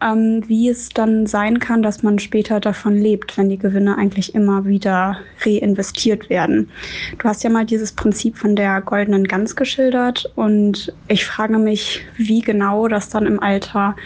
ähm, 0.00 0.42
wie 0.48 0.68
es 0.68 0.88
dann 0.88 1.26
sein 1.26 1.60
kann, 1.60 1.82
dass 1.82 2.02
man 2.02 2.18
später 2.18 2.58
davon 2.58 2.95
lebt, 2.96 3.36
wenn 3.36 3.48
die 3.48 3.58
Gewinne 3.58 3.96
eigentlich 3.96 4.34
immer 4.34 4.64
wieder 4.64 5.18
reinvestiert 5.44 6.30
werden. 6.30 6.70
Du 7.18 7.28
hast 7.28 7.44
ja 7.44 7.50
mal 7.50 7.66
dieses 7.66 7.92
Prinzip 7.92 8.36
von 8.36 8.56
der 8.56 8.80
goldenen 8.80 9.24
Gans 9.24 9.56
geschildert 9.56 10.30
und 10.34 10.92
ich 11.08 11.24
frage 11.24 11.58
mich, 11.58 12.02
wie 12.16 12.40
genau 12.40 12.88
das 12.88 13.08
dann 13.08 13.26
im 13.26 13.40
Alter 13.40 13.96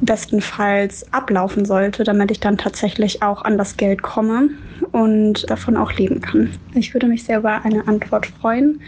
bestenfalls 0.00 1.12
ablaufen 1.12 1.64
sollte, 1.64 2.04
damit 2.04 2.30
ich 2.30 2.40
dann 2.40 2.58
tatsächlich 2.58 3.22
auch 3.22 3.42
an 3.42 3.58
das 3.58 3.76
Geld 3.76 4.02
komme 4.02 4.50
und 4.92 5.48
davon 5.48 5.76
auch 5.76 5.92
leben 5.92 6.20
kann. 6.20 6.50
Ich 6.74 6.94
würde 6.94 7.06
mich 7.06 7.24
sehr 7.24 7.38
über 7.38 7.64
eine 7.64 7.86
Antwort 7.86 8.26
freuen. 8.26 8.80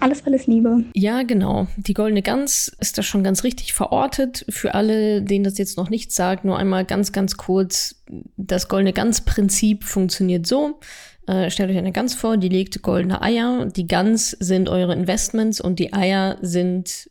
Alles, 0.00 0.24
alles 0.26 0.46
Liebe. 0.46 0.84
Ja, 0.94 1.22
genau. 1.22 1.66
Die 1.76 1.94
goldene 1.94 2.22
Gans 2.22 2.74
ist 2.80 2.96
da 2.98 3.02
schon 3.02 3.24
ganz 3.24 3.44
richtig 3.44 3.72
verortet. 3.74 4.46
Für 4.48 4.74
alle, 4.74 5.22
denen 5.22 5.44
das 5.44 5.58
jetzt 5.58 5.76
noch 5.76 5.90
nichts 5.90 6.14
sagt, 6.14 6.44
nur 6.44 6.58
einmal 6.58 6.84
ganz, 6.84 7.12
ganz 7.12 7.36
kurz. 7.36 8.02
Das 8.36 8.68
goldene 8.68 8.92
Gans-Prinzip 8.92 9.84
funktioniert 9.84 10.46
so. 10.46 10.80
Äh, 11.26 11.50
stellt 11.50 11.70
euch 11.70 11.78
eine 11.78 11.92
Gans 11.92 12.14
vor, 12.14 12.36
die 12.36 12.48
legt 12.48 12.82
goldene 12.82 13.22
Eier. 13.22 13.66
Die 13.66 13.86
Gans 13.86 14.30
sind 14.30 14.68
eure 14.68 14.94
Investments 14.94 15.60
und 15.60 15.78
die 15.78 15.92
Eier 15.92 16.36
sind 16.42 17.10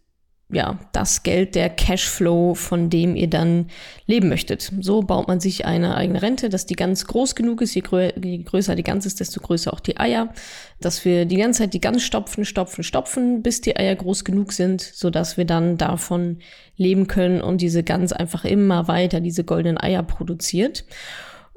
ja, 0.53 0.79
das 0.91 1.23
Geld, 1.23 1.55
der 1.55 1.69
Cashflow, 1.69 2.55
von 2.55 2.89
dem 2.89 3.15
ihr 3.15 3.29
dann 3.29 3.67
leben 4.05 4.29
möchtet. 4.29 4.71
So 4.79 5.01
baut 5.01 5.27
man 5.27 5.39
sich 5.39 5.65
eine 5.65 5.95
eigene 5.95 6.21
Rente, 6.21 6.49
dass 6.49 6.65
die 6.65 6.75
ganz 6.75 7.05
groß 7.07 7.35
genug 7.35 7.61
ist. 7.61 7.75
Je, 7.75 7.81
grö 7.81 8.11
je 8.21 8.37
größer 8.39 8.75
die 8.75 8.83
Gans 8.83 9.05
ist, 9.05 9.19
desto 9.19 9.39
größer 9.39 9.73
auch 9.73 9.79
die 9.79 9.99
Eier. 9.99 10.33
Dass 10.79 11.05
wir 11.05 11.25
die 11.25 11.37
ganze 11.37 11.63
Zeit 11.63 11.73
die 11.73 11.81
Gans 11.81 12.03
stopfen, 12.03 12.45
stopfen, 12.45 12.83
stopfen, 12.83 13.41
bis 13.41 13.61
die 13.61 13.77
Eier 13.77 13.95
groß 13.95 14.23
genug 14.25 14.53
sind, 14.53 14.81
so 14.81 15.09
dass 15.09 15.37
wir 15.37 15.45
dann 15.45 15.77
davon 15.77 16.39
leben 16.77 17.07
können 17.07 17.41
und 17.41 17.61
diese 17.61 17.83
Gans 17.83 18.13
einfach 18.13 18.45
immer 18.45 18.87
weiter 18.87 19.19
diese 19.19 19.43
goldenen 19.43 19.77
Eier 19.77 20.03
produziert. 20.03 20.85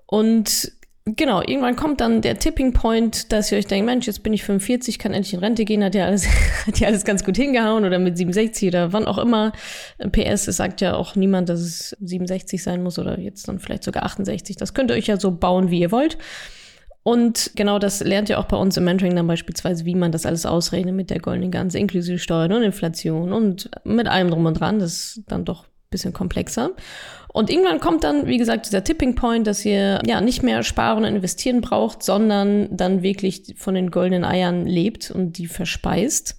Und 0.07 0.73
genau, 1.07 1.41
irgendwann 1.41 1.77
kommt 1.77 2.01
dann 2.01 2.21
der 2.21 2.39
Tipping 2.39 2.73
Point, 2.73 3.33
dass 3.33 3.53
ihr 3.53 3.59
euch 3.59 3.67
denkt, 3.67 3.87
Mensch, 3.87 4.07
jetzt 4.07 4.23
bin 4.23 4.33
ich 4.33 4.45
45, 4.45 4.99
kann 4.99 5.13
endlich 5.13 5.35
in 5.35 5.41
Rente 5.41 5.65
gehen, 5.65 5.85
hat 5.85 5.95
ja 5.95 6.07
alles, 6.07 6.27
hat 6.67 6.81
ja 6.81 6.89
alles 6.89 7.05
ganz 7.05 7.25
gut 7.25 7.37
hingehauen 7.37 7.85
oder 7.85 7.99
mit 7.99 8.17
67 8.17 8.69
oder 8.69 8.93
wann 8.93 9.07
auch 9.07 9.19
immer. 9.19 9.53
PS, 10.11 10.49
es 10.49 10.57
sagt 10.57 10.81
ja 10.81 10.95
auch 10.95 11.15
niemand, 11.15 11.49
dass 11.49 11.61
es 11.61 11.97
67 12.01 12.63
sein 12.63 12.83
muss 12.83 12.99
oder 12.99 13.19
jetzt 13.19 13.49
dann 13.49 13.61
vielleicht 13.61 13.85
sogar 13.85 14.05
68. 14.05 14.57
Das 14.57 14.75
könnt 14.75 14.91
ihr 14.91 14.97
euch 14.97 15.07
ja 15.07 15.19
so 15.19 15.31
bauen, 15.31 15.71
wie 15.71 15.81
ihr 15.81 15.93
wollt. 15.93 16.19
Und 17.07 17.53
genau 17.55 17.79
das 17.79 18.01
lernt 18.01 18.31
ihr 18.31 18.41
auch 18.41 18.47
bei 18.47 18.57
uns 18.57 18.77
im 18.77 18.83
Mentoring 18.83 19.15
dann 19.15 19.29
beispielsweise, 19.29 19.85
wie 19.85 19.95
man 19.95 20.11
das 20.11 20.27
alles 20.27 20.45
ausrechnet 20.45 20.93
mit 20.93 21.11
der 21.11 21.21
goldenen 21.21 21.53
Gans, 21.53 21.77
inklusive 21.77 22.19
Steuern 22.19 22.53
und 22.53 22.65
Inflation 22.65 23.33
und 23.33 23.71
mit 23.85 24.09
allem 24.09 24.29
drum 24.29 24.45
und 24.45 24.59
dran. 24.59 24.81
Das 24.81 25.17
ist 25.17 25.23
dann 25.29 25.45
doch 25.45 25.67
bisschen 25.97 26.13
komplexer. 26.13 26.71
Und 27.37 27.51
irgendwann 27.51 27.81
kommt 27.81 28.03
dann, 28.03 28.27
wie 28.27 28.39
gesagt, 28.39 28.65
dieser 28.65 28.83
Tipping 28.83 29.15
Point, 29.15 29.47
dass 29.47 29.63
ihr 29.65 30.01
ja 30.07 30.23
nicht 30.23 30.43
mehr 30.43 30.63
sparen 30.63 31.05
und 31.05 31.17
investieren 31.17 31.61
braucht, 31.61 32.03
sondern 32.03 32.75
dann 32.75 33.03
wirklich 33.03 33.55
von 33.59 33.75
den 33.75 33.91
goldenen 33.91 34.25
Eiern 34.25 34.65
lebt 34.65 35.11
und 35.11 35.37
die 35.37 35.47
verspeist. 35.47 36.39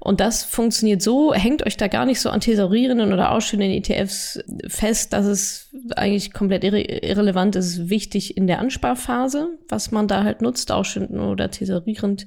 Und 0.00 0.20
das 0.20 0.44
funktioniert 0.44 1.00
so, 1.00 1.32
hängt 1.32 1.64
euch 1.64 1.78
da 1.78 1.88
gar 1.88 2.04
nicht 2.04 2.20
so 2.20 2.28
an 2.28 2.40
thesaurierenden 2.40 3.14
oder 3.14 3.32
ausstehenden 3.32 3.70
ETFs 3.70 4.38
fest, 4.68 5.14
dass 5.14 5.24
es 5.24 5.70
eigentlich 5.96 6.34
komplett 6.34 6.62
irre 6.62 6.82
irrelevant 6.82 7.56
ist, 7.56 7.88
wichtig 7.88 8.36
in 8.36 8.46
der 8.46 8.58
Ansparphase, 8.58 9.58
was 9.70 9.92
man 9.92 10.08
da 10.08 10.24
halt 10.24 10.42
nutzt, 10.42 10.70
ausstehend 10.70 11.12
oder 11.12 11.50
thesaurierend. 11.50 12.26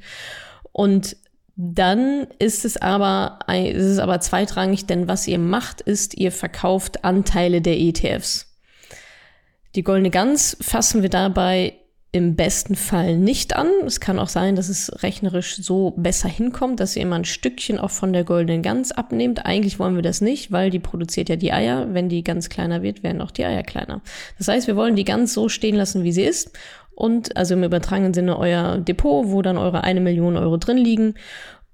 Und 0.71 1.17
dann 1.59 2.27
ist 2.37 2.65
es 2.65 2.77
aber, 2.77 3.39
ist 3.49 3.83
es 3.83 3.97
aber 3.97 4.19
zweitrangig, 4.19 4.85
denn 4.85 5.07
was 5.07 5.27
ihr 5.27 5.39
macht, 5.39 5.81
ist, 5.81 6.15
ihr 6.15 6.31
verkauft 6.31 7.03
Anteile 7.03 7.61
der 7.61 7.79
ETFs. 7.79 8.55
Die 9.73 9.83
goldene 9.83 10.11
Gans 10.11 10.55
fassen 10.61 11.01
wir 11.01 11.09
dabei 11.09 11.73
im 12.11 12.35
besten 12.35 12.75
Fall 12.75 13.17
nicht 13.17 13.55
an. 13.55 13.67
Es 13.85 13.99
kann 13.99 14.19
auch 14.19 14.29
sein, 14.29 14.55
dass 14.55 14.69
es 14.69 15.01
rechnerisch 15.01 15.57
so 15.57 15.93
besser 15.97 16.29
hinkommt, 16.29 16.79
dass 16.79 16.95
ihr 16.95 17.01
immer 17.01 17.15
ein 17.15 17.25
Stückchen 17.25 17.79
auch 17.79 17.91
von 17.91 18.13
der 18.13 18.23
goldenen 18.23 18.61
Gans 18.61 18.91
abnehmt. 18.91 19.45
Eigentlich 19.45 19.79
wollen 19.79 19.95
wir 19.95 20.03
das 20.03 20.21
nicht, 20.21 20.51
weil 20.51 20.69
die 20.69 20.79
produziert 20.79 21.27
ja 21.27 21.35
die 21.35 21.53
Eier. 21.53 21.93
Wenn 21.93 22.07
die 22.07 22.23
Gans 22.23 22.49
kleiner 22.49 22.83
wird, 22.83 23.01
werden 23.01 23.21
auch 23.21 23.31
die 23.31 23.45
Eier 23.45 23.63
kleiner. 23.63 24.01
Das 24.37 24.47
heißt, 24.47 24.67
wir 24.67 24.75
wollen 24.75 24.95
die 24.95 25.05
Gans 25.05 25.33
so 25.33 25.49
stehen 25.49 25.75
lassen, 25.75 26.03
wie 26.03 26.11
sie 26.11 26.23
ist 26.23 26.51
und 26.97 27.37
also 27.37 27.53
im 27.53 27.63
übertragenen 27.63 28.15
Sinne 28.15 28.39
euer 28.39 28.79
Depot, 28.79 29.27
wo 29.27 29.43
dann 29.43 29.59
eure 29.59 29.83
eine 29.83 30.01
Million 30.01 30.35
Euro 30.35 30.57
drin 30.57 30.79
liegen. 30.79 31.13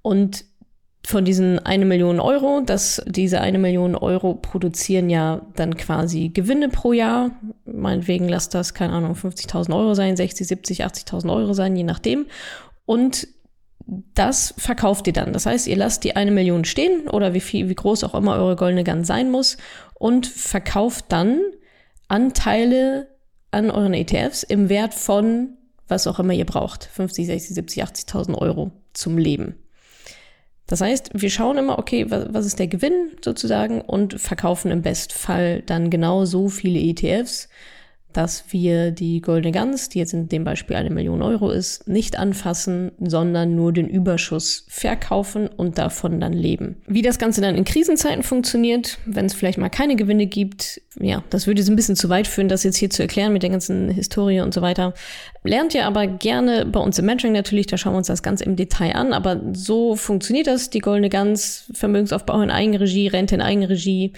Und 0.02 0.44
von 1.06 1.24
diesen 1.24 1.58
eine 1.60 1.86
Million 1.86 2.20
Euro, 2.20 2.60
dass 2.60 3.02
diese 3.06 3.40
eine 3.40 3.58
Million 3.58 3.94
Euro 3.94 4.34
produzieren 4.34 5.08
ja 5.08 5.40
dann 5.56 5.78
quasi 5.78 6.28
Gewinne 6.28 6.68
pro 6.68 6.92
Jahr. 6.92 7.30
Meinetwegen 7.64 8.28
lasst 8.28 8.52
das, 8.52 8.74
keine 8.74 8.92
Ahnung, 8.92 9.14
50.000 9.14 9.74
Euro 9.74 9.94
sein, 9.94 10.14
60, 10.14 10.46
70, 10.46 10.84
80.000 10.84 11.34
Euro 11.34 11.54
sein, 11.54 11.74
je 11.74 11.84
nachdem. 11.84 12.26
Und 12.84 13.26
das 13.86 14.54
verkauft 14.58 15.06
ihr 15.06 15.14
dann. 15.14 15.32
Das 15.32 15.46
heißt, 15.46 15.66
ihr 15.68 15.76
lasst 15.76 16.04
die 16.04 16.16
eine 16.16 16.32
Million 16.32 16.66
stehen 16.66 17.08
oder 17.08 17.32
wie 17.32 17.40
viel, 17.40 17.70
wie 17.70 17.74
groß 17.74 18.04
auch 18.04 18.14
immer 18.14 18.36
eure 18.36 18.56
goldene 18.56 18.84
Gans 18.84 19.06
sein 19.06 19.30
muss 19.30 19.56
und 19.94 20.26
verkauft 20.26 21.06
dann 21.08 21.40
Anteile 22.08 23.13
an 23.54 23.70
euren 23.70 23.94
ETFs 23.94 24.42
im 24.42 24.68
Wert 24.68 24.94
von 24.94 25.56
was 25.88 26.06
auch 26.06 26.18
immer 26.18 26.32
ihr 26.32 26.46
braucht. 26.46 26.84
50, 26.84 27.26
60, 27.26 27.54
70, 27.54 27.84
80.000 27.84 28.38
Euro 28.38 28.72
zum 28.92 29.18
Leben. 29.18 29.56
Das 30.66 30.80
heißt, 30.80 31.10
wir 31.14 31.28
schauen 31.28 31.58
immer, 31.58 31.78
okay, 31.78 32.10
was, 32.10 32.26
was 32.30 32.46
ist 32.46 32.58
der 32.58 32.68
Gewinn 32.68 33.10
sozusagen 33.22 33.82
und 33.82 34.18
verkaufen 34.20 34.70
im 34.70 34.82
Bestfall 34.82 35.62
dann 35.62 35.90
genau 35.90 36.24
so 36.24 36.48
viele 36.48 36.80
ETFs, 36.80 37.48
dass 38.16 38.44
wir 38.50 38.90
die 38.90 39.20
Goldene 39.20 39.52
Gans, 39.52 39.88
die 39.88 39.98
jetzt 39.98 40.14
in 40.14 40.28
dem 40.28 40.44
Beispiel 40.44 40.76
eine 40.76 40.90
Million 40.90 41.20
Euro 41.20 41.50
ist, 41.50 41.86
nicht 41.88 42.18
anfassen, 42.18 42.92
sondern 42.98 43.54
nur 43.54 43.72
den 43.72 43.88
Überschuss 43.88 44.64
verkaufen 44.68 45.48
und 45.48 45.78
davon 45.78 46.20
dann 46.20 46.32
leben. 46.32 46.76
Wie 46.86 47.02
das 47.02 47.18
Ganze 47.18 47.40
dann 47.40 47.56
in 47.56 47.64
Krisenzeiten 47.64 48.22
funktioniert, 48.22 48.98
wenn 49.04 49.26
es 49.26 49.34
vielleicht 49.34 49.58
mal 49.58 49.68
keine 49.68 49.96
Gewinne 49.96 50.26
gibt, 50.26 50.80
ja, 51.00 51.24
das 51.30 51.46
würde 51.46 51.60
jetzt 51.60 51.68
ein 51.68 51.76
bisschen 51.76 51.96
zu 51.96 52.08
weit 52.08 52.28
führen, 52.28 52.48
das 52.48 52.62
jetzt 52.62 52.76
hier 52.76 52.90
zu 52.90 53.02
erklären 53.02 53.32
mit 53.32 53.42
der 53.42 53.50
ganzen 53.50 53.90
Historie 53.90 54.40
und 54.40 54.54
so 54.54 54.62
weiter. 54.62 54.94
Lernt 55.42 55.74
ihr 55.74 55.86
aber 55.86 56.06
gerne 56.06 56.66
bei 56.66 56.80
uns 56.80 56.98
im 56.98 57.06
Mentoring 57.06 57.32
natürlich, 57.32 57.66
da 57.66 57.76
schauen 57.76 57.94
wir 57.94 57.98
uns 57.98 58.06
das 58.06 58.22
ganz 58.22 58.40
im 58.40 58.54
Detail 58.54 58.94
an, 58.94 59.12
aber 59.12 59.40
so 59.52 59.96
funktioniert 59.96 60.46
das, 60.46 60.70
die 60.70 60.78
Goldene 60.78 61.08
Gans, 61.08 61.68
Vermögensaufbau 61.72 62.40
in 62.42 62.50
Eigenregie, 62.50 63.08
Rente 63.08 63.34
in 63.34 63.40
Eigenregie, 63.40 64.12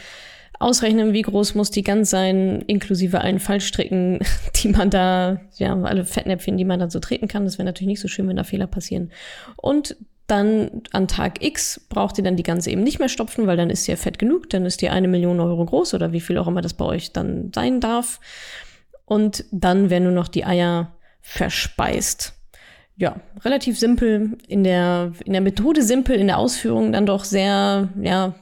ausrechnen, 0.58 1.12
wie 1.12 1.22
groß 1.22 1.54
muss 1.54 1.70
die 1.70 1.82
Gans 1.82 2.10
sein, 2.10 2.62
inklusive 2.62 3.20
allen 3.20 3.40
Fallstricken, 3.40 4.20
die 4.56 4.68
man 4.68 4.90
da, 4.90 5.40
ja, 5.56 5.74
alle 5.74 6.04
Fettnäpfchen, 6.04 6.56
die 6.56 6.64
man 6.64 6.80
dann 6.80 6.90
so 6.90 7.00
treten 7.00 7.28
kann. 7.28 7.44
Das 7.44 7.58
wäre 7.58 7.66
natürlich 7.66 7.88
nicht 7.88 8.00
so 8.00 8.08
schön, 8.08 8.28
wenn 8.28 8.36
da 8.36 8.44
Fehler 8.44 8.66
passieren. 8.66 9.10
Und 9.56 9.96
dann 10.26 10.82
an 10.92 11.06
Tag 11.06 11.44
X 11.44 11.86
braucht 11.88 12.18
ihr 12.18 12.24
dann 12.24 12.36
die 12.36 12.42
Gans 12.42 12.66
eben 12.66 12.82
nicht 12.82 12.98
mehr 12.98 13.08
stopfen, 13.08 13.46
weil 13.46 13.56
dann 13.56 13.70
ist 13.70 13.84
sie 13.84 13.92
ja 13.92 13.96
fett 13.96 14.18
genug, 14.18 14.50
dann 14.50 14.66
ist 14.66 14.82
die 14.82 14.88
eine 14.88 15.06
Million 15.06 15.38
Euro 15.38 15.64
groß 15.64 15.94
oder 15.94 16.12
wie 16.12 16.20
viel 16.20 16.38
auch 16.38 16.48
immer 16.48 16.62
das 16.62 16.74
bei 16.74 16.84
euch 16.84 17.12
dann 17.12 17.52
sein 17.54 17.80
darf. 17.80 18.20
Und 19.04 19.44
dann 19.52 19.88
werden 19.88 20.04
nur 20.04 20.12
noch 20.12 20.28
die 20.28 20.44
Eier 20.44 20.96
verspeist. 21.20 22.34
Ja, 22.96 23.20
relativ 23.44 23.78
simpel 23.78 24.38
in 24.48 24.64
der, 24.64 25.12
in 25.24 25.32
der 25.32 25.42
Methode 25.42 25.82
simpel, 25.82 26.16
in 26.16 26.28
der 26.28 26.38
Ausführung 26.38 26.92
dann 26.92 27.06
doch 27.06 27.24
sehr, 27.24 27.90
ja, 28.00 28.34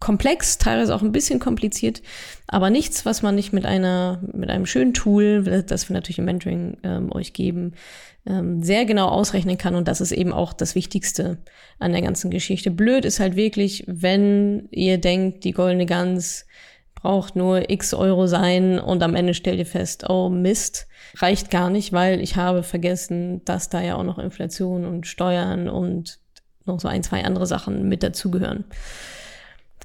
komplex, 0.00 0.58
teilweise 0.58 0.94
auch 0.94 1.02
ein 1.02 1.12
bisschen 1.12 1.38
kompliziert, 1.38 2.02
aber 2.46 2.70
nichts, 2.70 3.06
was 3.06 3.22
man 3.22 3.34
nicht 3.34 3.52
mit 3.52 3.64
einer, 3.64 4.20
mit 4.32 4.50
einem 4.50 4.66
schönen 4.66 4.92
Tool, 4.92 5.42
das 5.66 5.88
wir 5.88 5.94
natürlich 5.94 6.18
im 6.18 6.26
Mentoring 6.26 6.76
ähm, 6.82 7.12
euch 7.12 7.32
geben, 7.32 7.72
ähm, 8.26 8.62
sehr 8.62 8.84
genau 8.84 9.08
ausrechnen 9.08 9.56
kann. 9.56 9.74
Und 9.74 9.88
das 9.88 10.00
ist 10.00 10.12
eben 10.12 10.32
auch 10.32 10.52
das 10.52 10.74
Wichtigste 10.74 11.38
an 11.78 11.92
der 11.92 12.02
ganzen 12.02 12.30
Geschichte. 12.30 12.70
Blöd 12.70 13.04
ist 13.04 13.20
halt 13.20 13.36
wirklich, 13.36 13.84
wenn 13.86 14.68
ihr 14.70 14.98
denkt, 14.98 15.44
die 15.44 15.52
goldene 15.52 15.86
Gans 15.86 16.46
braucht 16.94 17.36
nur 17.36 17.70
x 17.70 17.94
Euro 17.94 18.26
sein 18.26 18.78
und 18.78 19.02
am 19.02 19.14
Ende 19.14 19.34
stellt 19.34 19.58
ihr 19.58 19.66
fest, 19.66 20.08
oh 20.10 20.28
Mist, 20.28 20.88
reicht 21.18 21.50
gar 21.50 21.70
nicht, 21.70 21.92
weil 21.92 22.20
ich 22.20 22.36
habe 22.36 22.62
vergessen, 22.62 23.44
dass 23.44 23.68
da 23.68 23.80
ja 23.80 23.96
auch 23.96 24.02
noch 24.02 24.18
Inflation 24.18 24.84
und 24.84 25.06
Steuern 25.06 25.68
und 25.68 26.18
noch 26.64 26.80
so 26.80 26.88
ein, 26.88 27.02
zwei 27.02 27.24
andere 27.24 27.46
Sachen 27.46 27.88
mit 27.88 28.02
dazugehören. 28.02 28.64